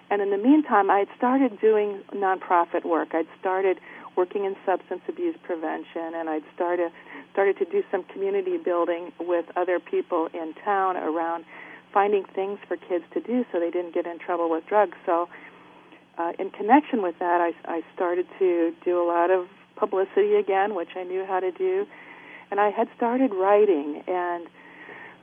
And 0.08 0.22
in 0.22 0.30
the 0.30 0.38
meantime, 0.38 0.90
I 0.90 1.00
had 1.00 1.08
started 1.18 1.60
doing 1.60 2.00
nonprofit 2.14 2.86
work. 2.86 3.08
I'd 3.12 3.26
started 3.38 3.78
working 4.16 4.46
in 4.46 4.56
substance 4.64 5.02
abuse 5.06 5.36
prevention, 5.42 6.14
and 6.14 6.30
I'd 6.30 6.44
started 6.54 6.90
started 7.30 7.58
to 7.58 7.66
do 7.66 7.82
some 7.90 8.04
community 8.04 8.56
building 8.56 9.12
with 9.20 9.44
other 9.54 9.78
people 9.78 10.28
in 10.32 10.54
town 10.64 10.96
around 10.96 11.44
finding 11.92 12.24
things 12.34 12.58
for 12.66 12.78
kids 12.78 13.04
to 13.12 13.20
do 13.20 13.44
so 13.52 13.60
they 13.60 13.70
didn't 13.70 13.92
get 13.92 14.06
in 14.06 14.18
trouble 14.18 14.48
with 14.48 14.64
drugs. 14.66 14.96
So, 15.04 15.28
uh, 16.16 16.32
in 16.38 16.48
connection 16.48 17.02
with 17.02 17.18
that, 17.18 17.38
I, 17.42 17.52
I 17.70 17.82
started 17.94 18.26
to 18.38 18.72
do 18.82 19.02
a 19.02 19.06
lot 19.06 19.30
of 19.30 19.46
publicity 19.76 20.36
again, 20.36 20.74
which 20.74 20.96
I 20.96 21.04
knew 21.04 21.26
how 21.26 21.40
to 21.40 21.52
do, 21.52 21.86
and 22.50 22.58
I 22.58 22.70
had 22.70 22.88
started 22.96 23.34
writing, 23.34 24.02
and 24.06 24.46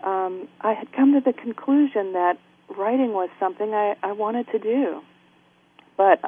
um, 0.03 0.47
I 0.61 0.73
had 0.73 0.91
come 0.93 1.13
to 1.13 1.21
the 1.21 1.33
conclusion 1.33 2.13
that 2.13 2.37
writing 2.77 3.13
was 3.13 3.29
something 3.39 3.73
I, 3.73 3.95
I 4.03 4.11
wanted 4.11 4.47
to 4.51 4.59
do. 4.59 5.01
But, 5.97 6.19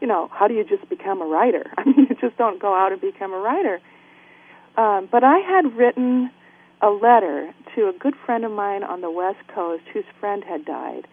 you 0.00 0.06
know, 0.06 0.28
how 0.32 0.48
do 0.48 0.54
you 0.54 0.64
just 0.64 0.88
become 0.88 1.22
a 1.22 1.26
writer? 1.26 1.70
I 1.78 1.84
mean, 1.84 2.06
you 2.10 2.16
just 2.20 2.36
don't 2.36 2.60
go 2.60 2.74
out 2.74 2.92
and 2.92 3.00
become 3.00 3.32
a 3.32 3.38
writer. 3.38 3.80
Um, 4.76 5.08
but 5.10 5.22
I 5.22 5.38
had 5.38 5.76
written 5.76 6.30
a 6.80 6.88
letter 6.88 7.54
to 7.76 7.88
a 7.88 7.92
good 7.92 8.14
friend 8.26 8.44
of 8.44 8.50
mine 8.50 8.82
on 8.82 9.00
the 9.00 9.10
West 9.10 9.46
Coast 9.54 9.84
whose 9.92 10.04
friend 10.18 10.42
had 10.44 10.64
died. 10.64 11.06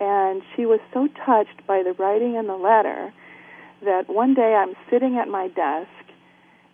And 0.00 0.42
she 0.56 0.64
was 0.64 0.80
so 0.92 1.08
touched 1.26 1.66
by 1.66 1.82
the 1.82 1.92
writing 1.92 2.36
in 2.36 2.46
the 2.46 2.56
letter 2.56 3.12
that 3.84 4.08
one 4.08 4.34
day 4.34 4.54
I'm 4.54 4.74
sitting 4.90 5.18
at 5.18 5.28
my 5.28 5.48
desk 5.48 5.90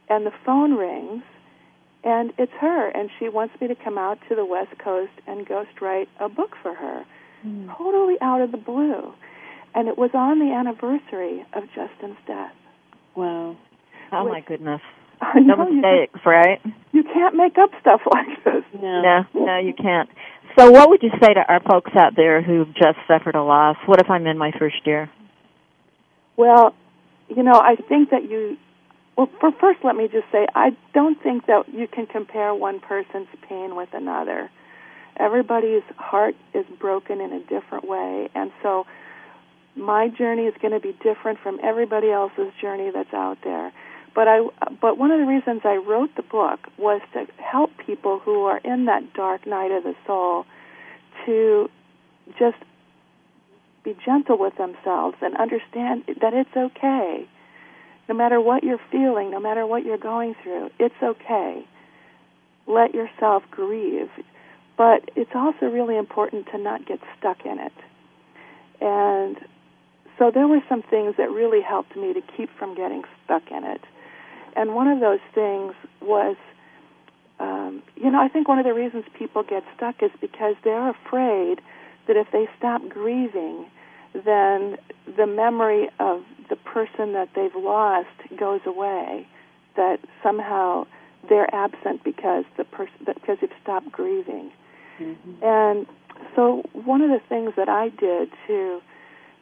and 0.09 0.25
the 0.25 0.33
phone 0.45 0.75
rings 0.75 1.23
and 2.05 2.33
it's 2.39 2.53
her 2.61 2.89
and 2.91 3.11
she 3.19 3.29
wants 3.29 3.55
me 3.61 3.69
to 3.69 3.75
come 3.75 3.99
out 3.99 4.19
to 4.29 4.35
the 4.35 4.45
West 4.45 4.73
Coast 4.83 5.13
and 5.27 5.47
ghostwrite 5.47 6.07
a 6.19 6.29
book 6.29 6.51
for 6.63 6.75
her. 6.75 7.05
Hmm. 7.43 7.69
Totally 7.77 8.17
out 8.21 8.41
of 8.41 8.53
the 8.53 8.59
blue. 8.59 9.13
And 9.75 9.89
it 9.89 9.97
was 9.97 10.11
on 10.15 10.39
the 10.41 10.53
anniversary 10.53 11.45
of 11.55 11.65
Justin's 11.75 12.19
death. 12.27 12.53
Wow. 13.15 13.57
Oh 14.13 14.25
Which- 14.25 14.33
my 14.33 14.41
goodness. 14.41 14.81
I 15.23 15.39
No 15.39 15.55
know 15.57 15.69
you, 15.69 15.77
mistakes, 15.83 16.21
right? 16.25 16.61
you 16.93 17.03
can't 17.05 17.37
make 17.37 17.59
up 17.59 17.71
stuff 17.81 18.01
like 18.13 18.43
this. 18.45 18.65
No. 18.81 19.03
No, 19.03 19.23
no, 19.35 19.59
you 19.59 19.75
can't. 19.75 20.09
So, 20.59 20.71
what 20.71 20.89
would 20.89 21.03
you 21.03 21.11
say 21.23 21.33
to 21.35 21.41
our 21.47 21.61
folks 21.71 21.93
out 21.97 22.15
there 22.17 22.43
who've 22.43 22.69
just 22.75 22.97
suffered 23.07 23.35
a 23.37 23.43
loss? 23.43 23.77
What 23.87 24.01
if 24.01 24.11
I'm 24.11 24.27
in 24.27 24.37
my 24.39 24.51
first 24.59 24.85
year? 24.87 25.11
Well, 26.37 26.75
you 27.29 27.43
know, 27.43 27.53
I 27.53 27.77
think 27.89 28.11
that 28.11 28.29
you. 28.29 28.57
Well, 29.21 29.53
first, 29.61 29.81
let 29.85 29.97
me 29.97 30.09
just 30.09 30.25
say 30.33 30.47
I 30.55 30.75
don't 30.95 31.23
think 31.23 31.45
that 31.45 31.69
you 31.71 31.87
can 31.87 32.07
compare 32.07 32.55
one 32.55 32.81
person's 32.81 33.29
pain 33.47 33.77
with 33.77 33.91
another. 33.93 34.51
Everybody's 35.19 35.83
heart 35.99 36.35
is 36.55 36.65
broken 36.79 37.21
in 37.21 37.31
a 37.31 37.41
different 37.41 37.87
way, 37.87 38.31
and 38.35 38.51
so 38.63 38.87
my 39.77 40.09
journey 40.09 40.45
is 40.45 40.55
going 40.63 40.73
to 40.73 40.81
be 40.81 40.97
different 41.03 41.39
from 41.39 41.61
everybody 41.63 42.11
else's 42.11 42.51
journey 42.63 42.91
that's 42.95 43.13
out 43.13 43.37
there. 43.45 43.75
But 44.15 44.27
I, 44.27 44.49
but 44.81 44.97
one 44.97 45.11
of 45.11 45.21
the 45.21 45.27
reasons 45.27 45.61
I 45.65 45.77
wrote 45.77 46.17
the 46.17 46.23
book 46.23 46.61
was 46.79 47.03
to 47.13 47.27
help 47.37 47.73
people 47.77 48.21
who 48.21 48.47
are 48.47 48.59
in 48.65 48.87
that 48.87 49.13
dark 49.13 49.47
night 49.47 49.71
of 49.71 49.83
the 49.83 49.95
soul 50.07 50.47
to 51.27 51.69
just 52.39 52.57
be 53.85 53.95
gentle 54.03 54.39
with 54.39 54.57
themselves 54.57 55.19
and 55.21 55.37
understand 55.37 56.05
that 56.23 56.33
it's 56.33 56.57
okay. 56.57 57.29
No 58.11 58.17
matter 58.17 58.41
what 58.41 58.65
you're 58.65 58.81
feeling, 58.91 59.31
no 59.31 59.39
matter 59.39 59.65
what 59.65 59.85
you're 59.85 59.97
going 59.97 60.35
through, 60.43 60.71
it's 60.81 61.01
okay. 61.01 61.65
Let 62.67 62.93
yourself 62.93 63.45
grieve. 63.53 64.11
But 64.77 65.09
it's 65.15 65.31
also 65.33 65.67
really 65.67 65.97
important 65.97 66.47
to 66.51 66.59
not 66.59 66.85
get 66.85 66.99
stuck 67.17 67.47
in 67.47 67.61
it. 67.61 67.73
And 68.81 69.37
so 70.19 70.33
there 70.35 70.49
were 70.49 70.59
some 70.69 70.83
things 70.83 71.15
that 71.19 71.31
really 71.31 71.61
helped 71.61 71.95
me 71.95 72.13
to 72.13 72.21
keep 72.37 72.51
from 72.59 72.75
getting 72.75 73.05
stuck 73.25 73.49
in 73.53 73.63
it. 73.63 73.83
And 74.57 74.75
one 74.75 74.89
of 74.89 74.99
those 74.99 75.21
things 75.33 75.75
was, 76.03 76.35
um, 77.39 77.81
you 77.95 78.11
know, 78.11 78.21
I 78.21 78.27
think 78.27 78.49
one 78.49 78.59
of 78.59 78.65
the 78.65 78.75
reasons 78.75 79.05
people 79.17 79.45
get 79.45 79.63
stuck 79.77 80.03
is 80.03 80.11
because 80.21 80.57
they're 80.65 80.91
afraid 80.91 81.61
that 82.09 82.17
if 82.17 82.27
they 82.33 82.49
stop 82.59 82.83
grieving, 82.89 83.67
then 84.15 84.79
the 85.17 85.29
memory 85.29 85.89
of 86.01 86.25
person 86.73 87.13
that 87.13 87.29
they've 87.35 87.55
lost 87.55 88.09
goes 88.39 88.61
away. 88.67 89.27
That 89.77 89.99
somehow 90.23 90.87
they're 91.29 91.53
absent 91.55 92.03
because 92.05 92.45
the 92.57 92.65
person 92.65 92.97
because 93.07 93.39
they've 93.41 93.59
stopped 93.63 93.91
grieving. 93.93 94.51
And 95.43 95.87
so 96.35 96.63
one 96.73 97.01
of 97.03 97.11
the 97.11 97.21
things 97.29 97.53
that 97.57 97.69
I 97.69 97.89
did 97.89 98.31
to 98.47 98.81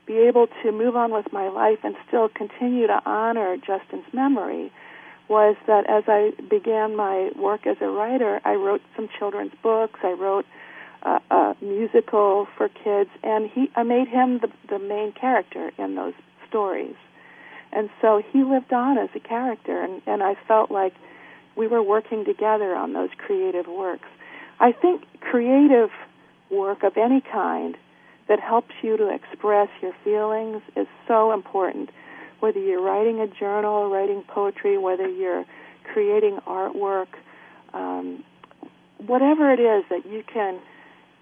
be 0.06 0.18
able 0.18 0.46
to 0.62 0.72
move 0.72 0.96
on 0.96 1.10
with 1.12 1.32
my 1.32 1.48
life 1.48 1.78
and 1.84 1.94
still 2.06 2.28
continue 2.28 2.86
to 2.86 3.00
honor 3.04 3.56
Justin's 3.56 4.06
memory 4.12 4.72
was 5.28 5.56
that 5.66 5.84
as 5.88 6.04
I 6.08 6.32
began 6.48 6.96
my 6.96 7.30
work 7.36 7.66
as 7.66 7.76
a 7.82 7.88
writer, 7.88 8.40
I 8.44 8.54
wrote 8.54 8.80
some 8.96 9.08
children's 9.18 9.52
books. 9.62 10.00
I 10.02 10.12
wrote 10.12 10.46
uh, 11.02 11.18
a 11.30 11.56
musical 11.60 12.46
for 12.56 12.68
kids, 12.68 13.10
and 13.22 13.50
he 13.50 13.70
I 13.76 13.82
made 13.82 14.08
him 14.08 14.38
the 14.38 14.50
the 14.68 14.78
main 14.78 15.12
character 15.12 15.70
in 15.78 15.94
those 15.94 16.14
stories, 16.48 16.96
and 17.72 17.90
so 18.00 18.22
he 18.32 18.42
lived 18.42 18.72
on 18.72 18.98
as 18.98 19.10
a 19.14 19.20
character, 19.20 19.82
and 19.82 20.02
and 20.06 20.22
I 20.22 20.34
felt 20.46 20.70
like 20.70 20.94
we 21.56 21.66
were 21.66 21.82
working 21.82 22.24
together 22.24 22.74
on 22.74 22.92
those 22.92 23.10
creative 23.18 23.66
works. 23.66 24.08
I 24.60 24.72
think 24.72 25.02
creative 25.20 25.90
work 26.50 26.82
of 26.82 26.96
any 26.96 27.20
kind 27.20 27.76
that 28.28 28.40
helps 28.40 28.74
you 28.82 28.96
to 28.96 29.12
express 29.12 29.68
your 29.82 29.92
feelings 30.04 30.62
is 30.76 30.86
so 31.06 31.32
important. 31.32 31.90
Whether 32.40 32.60
you're 32.60 32.82
writing 32.82 33.20
a 33.20 33.26
journal, 33.26 33.90
writing 33.90 34.22
poetry, 34.22 34.78
whether 34.78 35.08
you're 35.08 35.44
creating 35.92 36.38
artwork, 36.46 37.08
um, 37.74 38.22
whatever 38.98 39.52
it 39.52 39.60
is 39.60 39.84
that 39.90 40.06
you 40.06 40.22
can 40.32 40.60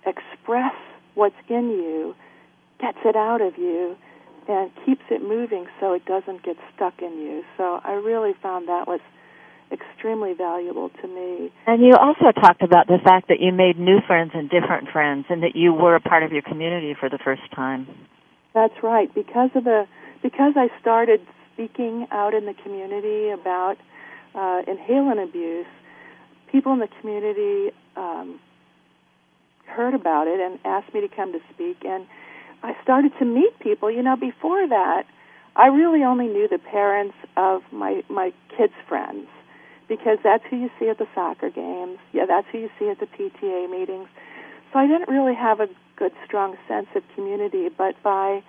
express 0.04 0.74
what's 1.14 1.36
in 1.48 1.70
you, 1.70 2.14
gets 2.80 2.98
it 3.04 3.16
out 3.16 3.40
of 3.40 3.56
you, 3.56 3.96
and 4.48 4.70
keeps 4.84 5.02
it 5.10 5.22
moving 5.22 5.66
so 5.80 5.92
it 5.92 6.04
doesn't 6.04 6.42
get 6.44 6.56
stuck 6.74 7.02
in 7.02 7.18
you. 7.18 7.42
So 7.56 7.80
I 7.82 7.92
really 7.92 8.32
found 8.42 8.68
that 8.68 8.86
was 8.86 9.00
extremely 9.72 10.32
valuable 10.32 10.90
to 11.02 11.08
me. 11.08 11.52
And 11.66 11.82
you 11.82 11.94
also 11.94 12.30
talked 12.32 12.62
about 12.62 12.86
the 12.86 12.98
fact 13.02 13.28
that 13.28 13.40
you 13.40 13.52
made 13.52 13.78
new 13.78 13.98
friends 14.06 14.30
and 14.34 14.48
different 14.48 14.88
friends, 14.90 15.26
and 15.28 15.42
that 15.42 15.56
you 15.56 15.72
were 15.72 15.96
a 15.96 16.00
part 16.00 16.22
of 16.22 16.32
your 16.32 16.42
community 16.42 16.94
for 16.98 17.08
the 17.08 17.18
first 17.18 17.42
time. 17.54 17.88
That's 18.54 18.74
right. 18.82 19.12
Because 19.12 19.50
of 19.54 19.64
the 19.64 19.86
because 20.22 20.54
I 20.56 20.68
started 20.80 21.20
speaking 21.52 22.06
out 22.10 22.34
in 22.34 22.46
the 22.46 22.54
community 22.54 23.30
about 23.30 23.76
uh, 24.34 24.62
inhalant 24.66 25.22
abuse, 25.22 25.66
people 26.50 26.72
in 26.72 26.78
the 26.78 26.88
community 27.00 27.74
um, 27.96 28.40
heard 29.66 29.94
about 29.94 30.26
it 30.26 30.40
and 30.40 30.58
asked 30.64 30.94
me 30.94 31.00
to 31.00 31.08
come 31.08 31.32
to 31.32 31.40
speak, 31.52 31.78
and 31.84 32.06
I 32.66 32.74
started 32.82 33.12
to 33.20 33.24
meet 33.24 33.56
people. 33.60 33.92
You 33.92 34.02
know, 34.02 34.16
before 34.16 34.66
that, 34.66 35.04
I 35.54 35.68
really 35.68 36.02
only 36.02 36.26
knew 36.26 36.48
the 36.48 36.58
parents 36.58 37.14
of 37.36 37.62
my 37.70 38.02
my 38.10 38.32
kids' 38.56 38.74
friends 38.88 39.28
because 39.88 40.18
that's 40.24 40.42
who 40.50 40.56
you 40.56 40.70
see 40.78 40.88
at 40.88 40.98
the 40.98 41.06
soccer 41.14 41.48
games. 41.48 41.98
Yeah, 42.12 42.26
that's 42.26 42.48
who 42.50 42.58
you 42.58 42.70
see 42.76 42.88
at 42.88 42.98
the 42.98 43.06
PTA 43.06 43.70
meetings. 43.70 44.08
So 44.72 44.80
I 44.80 44.88
didn't 44.88 45.08
really 45.08 45.34
have 45.34 45.60
a 45.60 45.68
good, 45.94 46.10
strong 46.24 46.56
sense 46.66 46.88
of 46.96 47.04
community. 47.14 47.68
But 47.68 48.02
by 48.02 48.42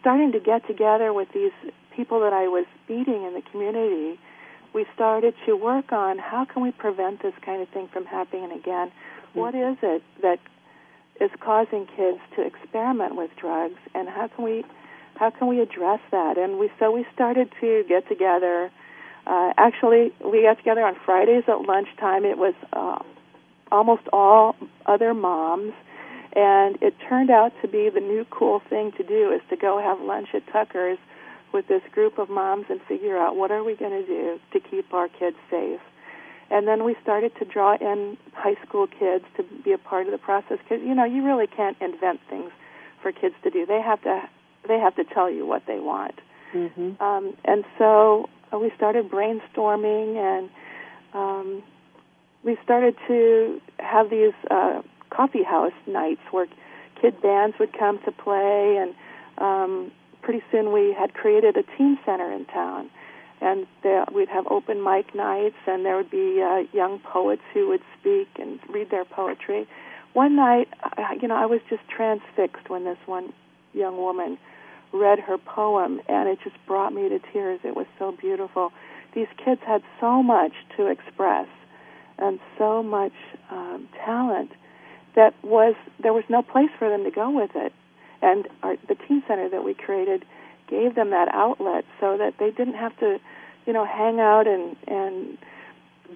starting 0.00 0.32
to 0.32 0.40
get 0.40 0.66
together 0.66 1.12
with 1.12 1.28
these 1.34 1.52
people 1.94 2.20
that 2.20 2.32
I 2.32 2.48
was 2.48 2.64
meeting 2.88 3.24
in 3.24 3.34
the 3.34 3.42
community, 3.50 4.18
we 4.72 4.86
started 4.94 5.34
to 5.44 5.54
work 5.54 5.92
on 5.92 6.16
how 6.18 6.46
can 6.46 6.62
we 6.62 6.72
prevent 6.72 7.22
this 7.22 7.34
kind 7.44 7.60
of 7.60 7.68
thing 7.68 7.88
from 7.92 8.06
happening 8.06 8.52
again. 8.52 8.88
Mm-hmm. 8.88 9.38
What 9.38 9.54
is 9.54 9.76
it 9.82 10.02
that 10.22 10.38
is 11.20 11.30
causing 11.40 11.86
kids 11.86 12.18
to 12.36 12.42
experiment 12.42 13.16
with 13.16 13.30
drugs, 13.36 13.78
and 13.94 14.08
how 14.08 14.28
can 14.28 14.44
we 14.44 14.64
how 15.16 15.30
can 15.30 15.48
we 15.48 15.60
address 15.60 16.00
that? 16.10 16.38
And 16.38 16.58
we 16.58 16.70
so 16.78 16.90
we 16.90 17.06
started 17.14 17.50
to 17.60 17.84
get 17.88 18.08
together. 18.08 18.70
Uh, 19.26 19.52
actually, 19.58 20.12
we 20.24 20.42
got 20.42 20.56
together 20.58 20.82
on 20.82 20.96
Fridays 21.04 21.44
at 21.48 21.60
lunchtime. 21.62 22.24
It 22.24 22.38
was 22.38 22.54
uh, 22.72 22.98
almost 23.70 24.02
all 24.12 24.56
other 24.86 25.12
moms, 25.12 25.72
and 26.34 26.78
it 26.80 26.94
turned 27.08 27.30
out 27.30 27.52
to 27.62 27.68
be 27.68 27.90
the 27.90 28.00
new 28.00 28.24
cool 28.30 28.62
thing 28.70 28.92
to 28.92 29.02
do 29.02 29.30
is 29.32 29.42
to 29.50 29.56
go 29.56 29.80
have 29.80 30.00
lunch 30.00 30.28
at 30.34 30.46
Tucker's 30.52 30.98
with 31.52 31.66
this 31.68 31.82
group 31.92 32.18
of 32.18 32.28
moms 32.28 32.66
and 32.68 32.80
figure 32.82 33.16
out 33.18 33.36
what 33.36 33.50
are 33.50 33.64
we 33.64 33.74
going 33.74 33.90
to 33.90 34.06
do 34.06 34.38
to 34.52 34.60
keep 34.60 34.92
our 34.92 35.08
kids 35.08 35.36
safe. 35.50 35.80
And 36.50 36.66
then 36.66 36.84
we 36.84 36.96
started 37.02 37.32
to 37.38 37.44
draw 37.44 37.76
in 37.76 38.16
high 38.32 38.56
school 38.66 38.86
kids 38.86 39.24
to 39.36 39.44
be 39.64 39.72
a 39.72 39.78
part 39.78 40.06
of 40.06 40.12
the 40.12 40.18
process 40.18 40.58
because 40.62 40.82
you 40.82 40.94
know 40.94 41.04
you 41.04 41.24
really 41.24 41.46
can't 41.46 41.76
invent 41.80 42.20
things 42.28 42.50
for 43.02 43.12
kids 43.12 43.34
to 43.42 43.50
do. 43.50 43.66
They 43.66 43.82
have 43.82 44.02
to 44.02 44.22
they 44.66 44.78
have 44.78 44.94
to 44.96 45.04
tell 45.04 45.30
you 45.30 45.46
what 45.46 45.64
they 45.66 45.78
want. 45.78 46.20
Mm-hmm. 46.54 47.02
Um, 47.02 47.34
and 47.44 47.64
so 47.76 48.28
uh, 48.52 48.58
we 48.58 48.72
started 48.76 49.10
brainstorming 49.10 50.16
and 50.16 50.50
um, 51.12 51.62
we 52.44 52.56
started 52.64 52.96
to 53.06 53.60
have 53.78 54.10
these 54.10 54.32
uh, 54.50 54.82
coffee 55.10 55.42
house 55.42 55.72
nights 55.86 56.20
where 56.30 56.46
kid 57.00 57.20
bands 57.20 57.56
would 57.58 57.76
come 57.78 57.98
to 58.04 58.12
play 58.12 58.76
and 58.78 58.94
um, 59.38 59.92
pretty 60.22 60.42
soon 60.50 60.72
we 60.72 60.94
had 60.98 61.14
created 61.14 61.56
a 61.56 61.62
teen 61.76 61.98
center 62.04 62.32
in 62.32 62.44
town 62.46 62.90
and 63.40 63.66
there, 63.82 64.04
we'd 64.12 64.28
have 64.28 64.46
open 64.48 64.82
mic 64.82 65.14
nights, 65.14 65.56
and 65.66 65.84
there 65.84 65.96
would 65.96 66.10
be 66.10 66.42
uh, 66.42 66.62
young 66.72 66.98
poets 66.98 67.42
who 67.54 67.68
would 67.68 67.82
speak 67.98 68.28
and 68.38 68.58
read 68.68 68.90
their 68.90 69.04
poetry. 69.04 69.66
One 70.12 70.36
night, 70.36 70.68
I, 70.82 71.16
you 71.20 71.28
know, 71.28 71.36
I 71.36 71.46
was 71.46 71.60
just 71.68 71.82
transfixed 71.88 72.68
when 72.68 72.84
this 72.84 72.98
one 73.06 73.32
young 73.72 73.96
woman 73.96 74.38
read 74.92 75.20
her 75.20 75.38
poem, 75.38 76.00
and 76.08 76.28
it 76.28 76.38
just 76.42 76.56
brought 76.66 76.92
me 76.92 77.08
to 77.08 77.20
tears. 77.32 77.60
It 77.62 77.76
was 77.76 77.86
so 77.98 78.12
beautiful. 78.12 78.72
These 79.14 79.28
kids 79.42 79.60
had 79.66 79.82
so 80.00 80.22
much 80.22 80.52
to 80.76 80.86
express 80.86 81.46
and 82.18 82.40
so 82.56 82.82
much 82.82 83.12
um, 83.50 83.88
talent 84.04 84.50
that 85.14 85.34
was 85.42 85.74
there 86.02 86.12
was 86.12 86.24
no 86.28 86.42
place 86.42 86.70
for 86.78 86.88
them 86.88 87.04
to 87.04 87.10
go 87.10 87.30
with 87.30 87.50
it. 87.54 87.72
And 88.20 88.48
our, 88.62 88.76
the 88.88 88.96
teen 88.96 89.22
center 89.28 89.48
that 89.48 89.64
we 89.64 89.74
created 89.74 90.24
gave 90.68 90.94
them 90.94 91.10
that 91.10 91.28
outlet 91.32 91.84
so 92.00 92.16
that 92.18 92.34
they 92.38 92.50
didn't 92.50 92.74
have 92.74 92.96
to, 92.98 93.18
you 93.66 93.72
know, 93.72 93.84
hang 93.84 94.20
out 94.20 94.46
and 94.46 94.76
and 94.86 95.38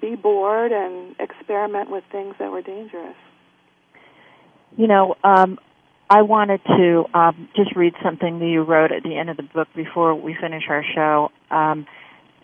be 0.01 0.17
bored 0.17 0.73
and 0.73 1.15
experiment 1.19 1.91
with 1.91 2.05
things 2.11 2.35
that 2.39 2.51
were 2.51 2.63
dangerous. 2.63 3.17
You 4.77 4.87
know, 4.87 5.17
um, 5.23 5.59
I 6.09 6.23
wanted 6.23 6.61
to 6.65 7.05
um, 7.15 7.49
just 7.57 7.75
read 7.77 7.95
something 8.03 8.39
that 8.39 8.47
you 8.47 8.63
wrote 8.63 8.93
at 8.93 9.03
the 9.03 9.17
end 9.17 9.31
of 9.31 9.37
the 9.37 9.43
book 9.43 9.69
before 9.75 10.15
we 10.15 10.37
finish 10.39 10.65
our 10.69 10.85
show, 10.95 11.31
um, 11.51 11.87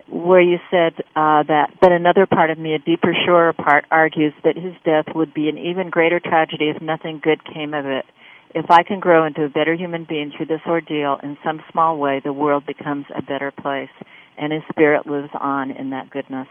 where 0.08 0.40
you 0.40 0.58
said 0.70 0.94
uh, 1.14 1.42
that, 1.42 1.72
but 1.80 1.92
another 1.92 2.26
part 2.26 2.50
of 2.50 2.58
me, 2.58 2.74
a 2.74 2.78
deeper, 2.78 3.14
surer 3.26 3.52
part, 3.52 3.84
argues 3.90 4.32
that 4.42 4.56
his 4.56 4.72
death 4.84 5.14
would 5.14 5.34
be 5.34 5.48
an 5.50 5.58
even 5.58 5.90
greater 5.90 6.18
tragedy 6.18 6.70
if 6.74 6.80
nothing 6.80 7.20
good 7.22 7.44
came 7.44 7.74
of 7.74 7.84
it. 7.84 8.06
If 8.54 8.70
I 8.70 8.82
can 8.82 9.00
grow 9.00 9.26
into 9.26 9.44
a 9.44 9.48
better 9.48 9.74
human 9.74 10.06
being 10.08 10.32
through 10.36 10.46
this 10.46 10.60
ordeal 10.66 11.18
in 11.22 11.36
some 11.44 11.60
small 11.70 11.98
way, 11.98 12.20
the 12.24 12.32
world 12.32 12.64
becomes 12.66 13.06
a 13.14 13.22
better 13.22 13.50
place, 13.50 13.90
and 14.38 14.52
His 14.52 14.62
Spirit 14.70 15.06
lives 15.06 15.30
on 15.38 15.70
in 15.70 15.90
that 15.90 16.10
goodness. 16.10 16.48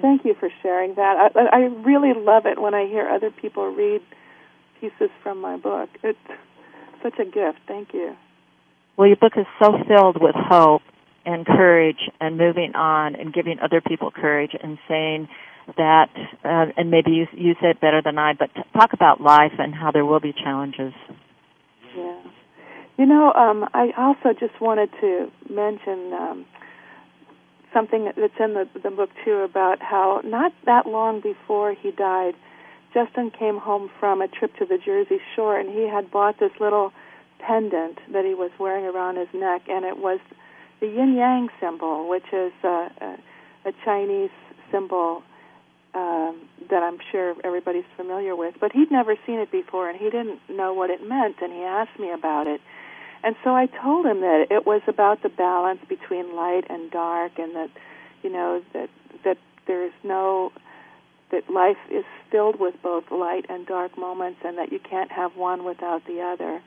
Thank 0.00 0.24
you 0.24 0.34
for 0.38 0.50
sharing 0.62 0.96
that. 0.96 1.30
I, 1.36 1.56
I 1.56 1.60
really 1.86 2.12
love 2.16 2.46
it 2.46 2.60
when 2.60 2.74
I 2.74 2.86
hear 2.86 3.08
other 3.08 3.30
people 3.30 3.72
read 3.72 4.02
pieces 4.80 5.10
from 5.22 5.40
my 5.40 5.56
book. 5.56 5.88
It's 6.02 6.18
such 7.02 7.18
a 7.20 7.24
gift. 7.24 7.60
Thank 7.68 7.94
you. 7.94 8.16
Well, 8.96 9.06
your 9.06 9.16
book 9.16 9.34
is 9.36 9.46
so 9.62 9.72
filled 9.86 10.20
with 10.20 10.34
hope 10.34 10.82
and 11.24 11.46
courage 11.46 12.10
and 12.20 12.36
moving 12.36 12.74
on 12.74 13.14
and 13.14 13.32
giving 13.32 13.58
other 13.60 13.80
people 13.80 14.10
courage 14.10 14.52
and 14.60 14.78
saying, 14.88 15.28
that, 15.76 16.10
uh, 16.44 16.66
and 16.76 16.90
maybe 16.90 17.10
you, 17.10 17.26
you 17.32 17.54
said 17.60 17.80
better 17.80 18.00
than 18.02 18.18
I, 18.18 18.34
but 18.34 18.50
talk 18.72 18.92
about 18.92 19.20
life 19.20 19.52
and 19.58 19.74
how 19.74 19.90
there 19.90 20.04
will 20.04 20.20
be 20.20 20.32
challenges. 20.32 20.92
Yeah. 21.96 22.20
You 22.98 23.06
know, 23.06 23.32
um, 23.32 23.68
I 23.74 23.90
also 23.96 24.38
just 24.38 24.60
wanted 24.60 24.90
to 25.00 25.30
mention 25.50 26.12
um, 26.12 26.46
something 27.74 28.10
that's 28.16 28.32
in 28.40 28.54
the, 28.54 28.68
the 28.82 28.90
book, 28.90 29.10
too, 29.24 29.38
about 29.38 29.82
how 29.82 30.22
not 30.24 30.52
that 30.64 30.86
long 30.86 31.20
before 31.20 31.74
he 31.74 31.90
died, 31.90 32.34
Justin 32.94 33.30
came 33.30 33.58
home 33.58 33.90
from 34.00 34.22
a 34.22 34.28
trip 34.28 34.56
to 34.56 34.64
the 34.64 34.78
Jersey 34.78 35.20
Shore, 35.34 35.58
and 35.58 35.68
he 35.68 35.86
had 35.86 36.10
bought 36.10 36.38
this 36.40 36.52
little 36.58 36.92
pendant 37.38 37.98
that 38.12 38.24
he 38.24 38.34
was 38.34 38.50
wearing 38.58 38.86
around 38.86 39.16
his 39.16 39.28
neck, 39.34 39.62
and 39.68 39.84
it 39.84 39.98
was 39.98 40.20
the 40.80 40.86
yin 40.86 41.14
yang 41.14 41.48
symbol, 41.60 42.08
which 42.08 42.32
is 42.32 42.52
uh, 42.64 42.88
a, 43.00 43.16
a 43.66 43.72
Chinese 43.84 44.30
symbol 44.70 45.22
um, 45.96 46.42
that 46.68 46.82
I'm 46.82 46.98
sure 47.10 47.34
everybody's 47.42 47.88
familiar 47.96 48.36
with. 48.36 48.54
But 48.60 48.72
he'd 48.72 48.90
never 48.90 49.16
seen 49.26 49.38
it 49.38 49.50
before, 49.50 49.88
and 49.88 49.98
he 49.98 50.10
didn't 50.10 50.40
know 50.50 50.74
what 50.74 50.90
it 50.90 51.00
meant, 51.06 51.36
and 51.40 51.52
he 51.52 51.62
asked 51.62 51.98
me 51.98 52.12
about 52.12 52.46
it. 52.46 52.60
And 53.24 53.34
so 53.42 53.56
I 53.56 53.66
told 53.66 54.04
him 54.04 54.20
that 54.20 54.48
it 54.50 54.66
was 54.66 54.82
about 54.86 55.22
the 55.22 55.30
balance 55.30 55.80
between 55.88 56.36
light 56.36 56.64
and 56.68 56.90
dark, 56.90 57.38
and 57.38 57.56
that 57.56 57.70
you 58.22 58.30
know 58.30 58.62
that 58.74 58.90
that 59.24 59.38
there's 59.66 59.94
no 60.04 60.52
that 61.30 61.50
life 61.50 61.78
is 61.90 62.04
filled 62.30 62.60
with 62.60 62.74
both 62.82 63.10
light 63.10 63.46
and 63.48 63.66
dark 63.66 63.96
moments, 63.96 64.40
and 64.44 64.58
that 64.58 64.70
you 64.70 64.78
can't 64.78 65.10
have 65.10 65.34
one 65.34 65.64
without 65.64 66.06
the 66.06 66.20
other. 66.20 66.60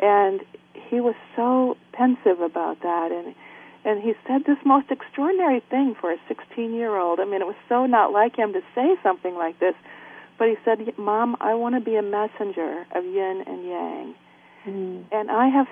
And 0.00 0.42
he 0.72 1.00
was 1.00 1.16
so 1.34 1.76
pensive 1.92 2.40
about 2.40 2.80
that, 2.82 3.10
and 3.10 3.34
and 3.84 4.02
he 4.02 4.12
said 4.26 4.44
this 4.46 4.58
most 4.64 4.90
extraordinary 4.90 5.60
thing 5.70 5.94
for 5.98 6.12
a 6.12 6.16
16 6.28 6.74
year 6.74 6.96
old. 6.96 7.18
I 7.18 7.24
mean, 7.24 7.40
it 7.40 7.46
was 7.46 7.56
so 7.68 7.86
not 7.86 8.12
like 8.12 8.36
him 8.36 8.52
to 8.52 8.60
say 8.74 8.96
something 9.02 9.34
like 9.34 9.58
this, 9.58 9.74
but 10.38 10.48
he 10.48 10.56
said, 10.64 10.78
Mom, 10.98 11.36
I 11.40 11.54
want 11.54 11.74
to 11.76 11.80
be 11.80 11.96
a 11.96 12.02
messenger 12.02 12.86
of 12.94 13.04
yin 13.04 13.42
and 13.46 13.64
yang. 13.64 14.14
Mm. 14.66 15.04
And 15.12 15.30
I 15.30 15.48
have 15.48 15.66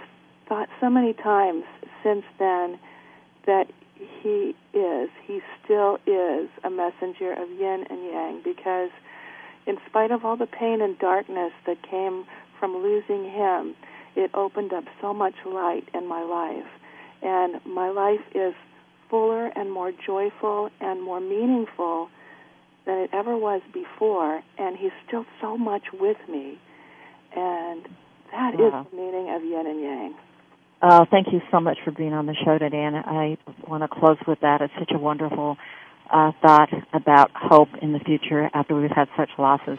thought 0.49 0.69
so 0.81 0.89
many 0.89 1.13
times 1.13 1.65
since 2.03 2.25
then 2.39 2.79
that 3.47 3.67
he 4.23 4.55
is, 4.73 5.11
he 5.27 5.41
still 5.63 5.99
is 6.07 6.49
a 6.65 6.71
messenger 6.71 7.33
of 7.33 7.51
yin 7.51 7.85
and 7.91 8.05
yang 8.05 8.41
because 8.43 8.91
in 9.67 9.77
spite 9.87 10.11
of 10.11 10.25
all 10.25 10.37
the 10.37 10.47
pain 10.47 10.81
and 10.81 10.99
darkness 10.99 11.53
that 11.67 11.83
came 11.83 12.25
from 12.59 12.75
losing 12.77 13.25
him, 13.31 13.75
it 14.17 14.31
opened 14.33 14.73
up 14.73 14.85
so 15.01 15.13
much 15.13 15.35
light 15.45 15.87
in 15.93 16.09
my 16.09 16.23
life 16.23 16.67
and 17.23 17.61
my 17.67 17.91
life 17.91 18.25
is 18.35 18.55
fuller 19.11 19.47
and 19.47 19.73
more 19.73 19.93
joyful 20.07 20.71
and 20.81 21.03
more 21.03 21.21
meaningful 21.21 22.09
than 22.87 22.99
it 22.99 23.11
ever 23.13 23.37
was 23.37 23.63
before. 23.73 24.43
And 24.59 24.77
He's 24.77 24.93
still 25.07 25.25
so 25.41 25.57
much 25.57 25.85
with 25.93 26.19
me, 26.29 26.59
and 27.35 27.85
that 28.33 28.55
wow. 28.59 28.81
is 28.83 28.91
the 28.91 28.97
meaning 28.97 29.35
of 29.35 29.43
yin 29.45 29.67
and 29.67 29.81
yang. 29.81 30.15
Oh, 30.81 31.07
thank 31.11 31.33
you 31.33 31.41
so 31.51 31.59
much 31.59 31.79
for 31.85 31.91
being 31.91 32.13
on 32.13 32.27
the 32.27 32.37
show 32.45 32.57
today, 32.57 32.85
and 32.85 32.97
I 32.97 33.37
want 33.67 33.83
to 33.83 33.89
close 33.89 34.19
with 34.29 34.41
that. 34.41 34.61
It's 34.61 34.73
such 34.79 34.93
a 34.95 34.99
wonderful 34.99 35.57
uh, 36.11 36.33
thought 36.41 36.71
about 36.93 37.31
hope 37.35 37.69
in 37.83 37.93
the 37.93 37.99
future 37.99 38.49
after 38.55 38.81
we've 38.81 38.91
had 38.91 39.09
such 39.17 39.31
losses. 39.39 39.79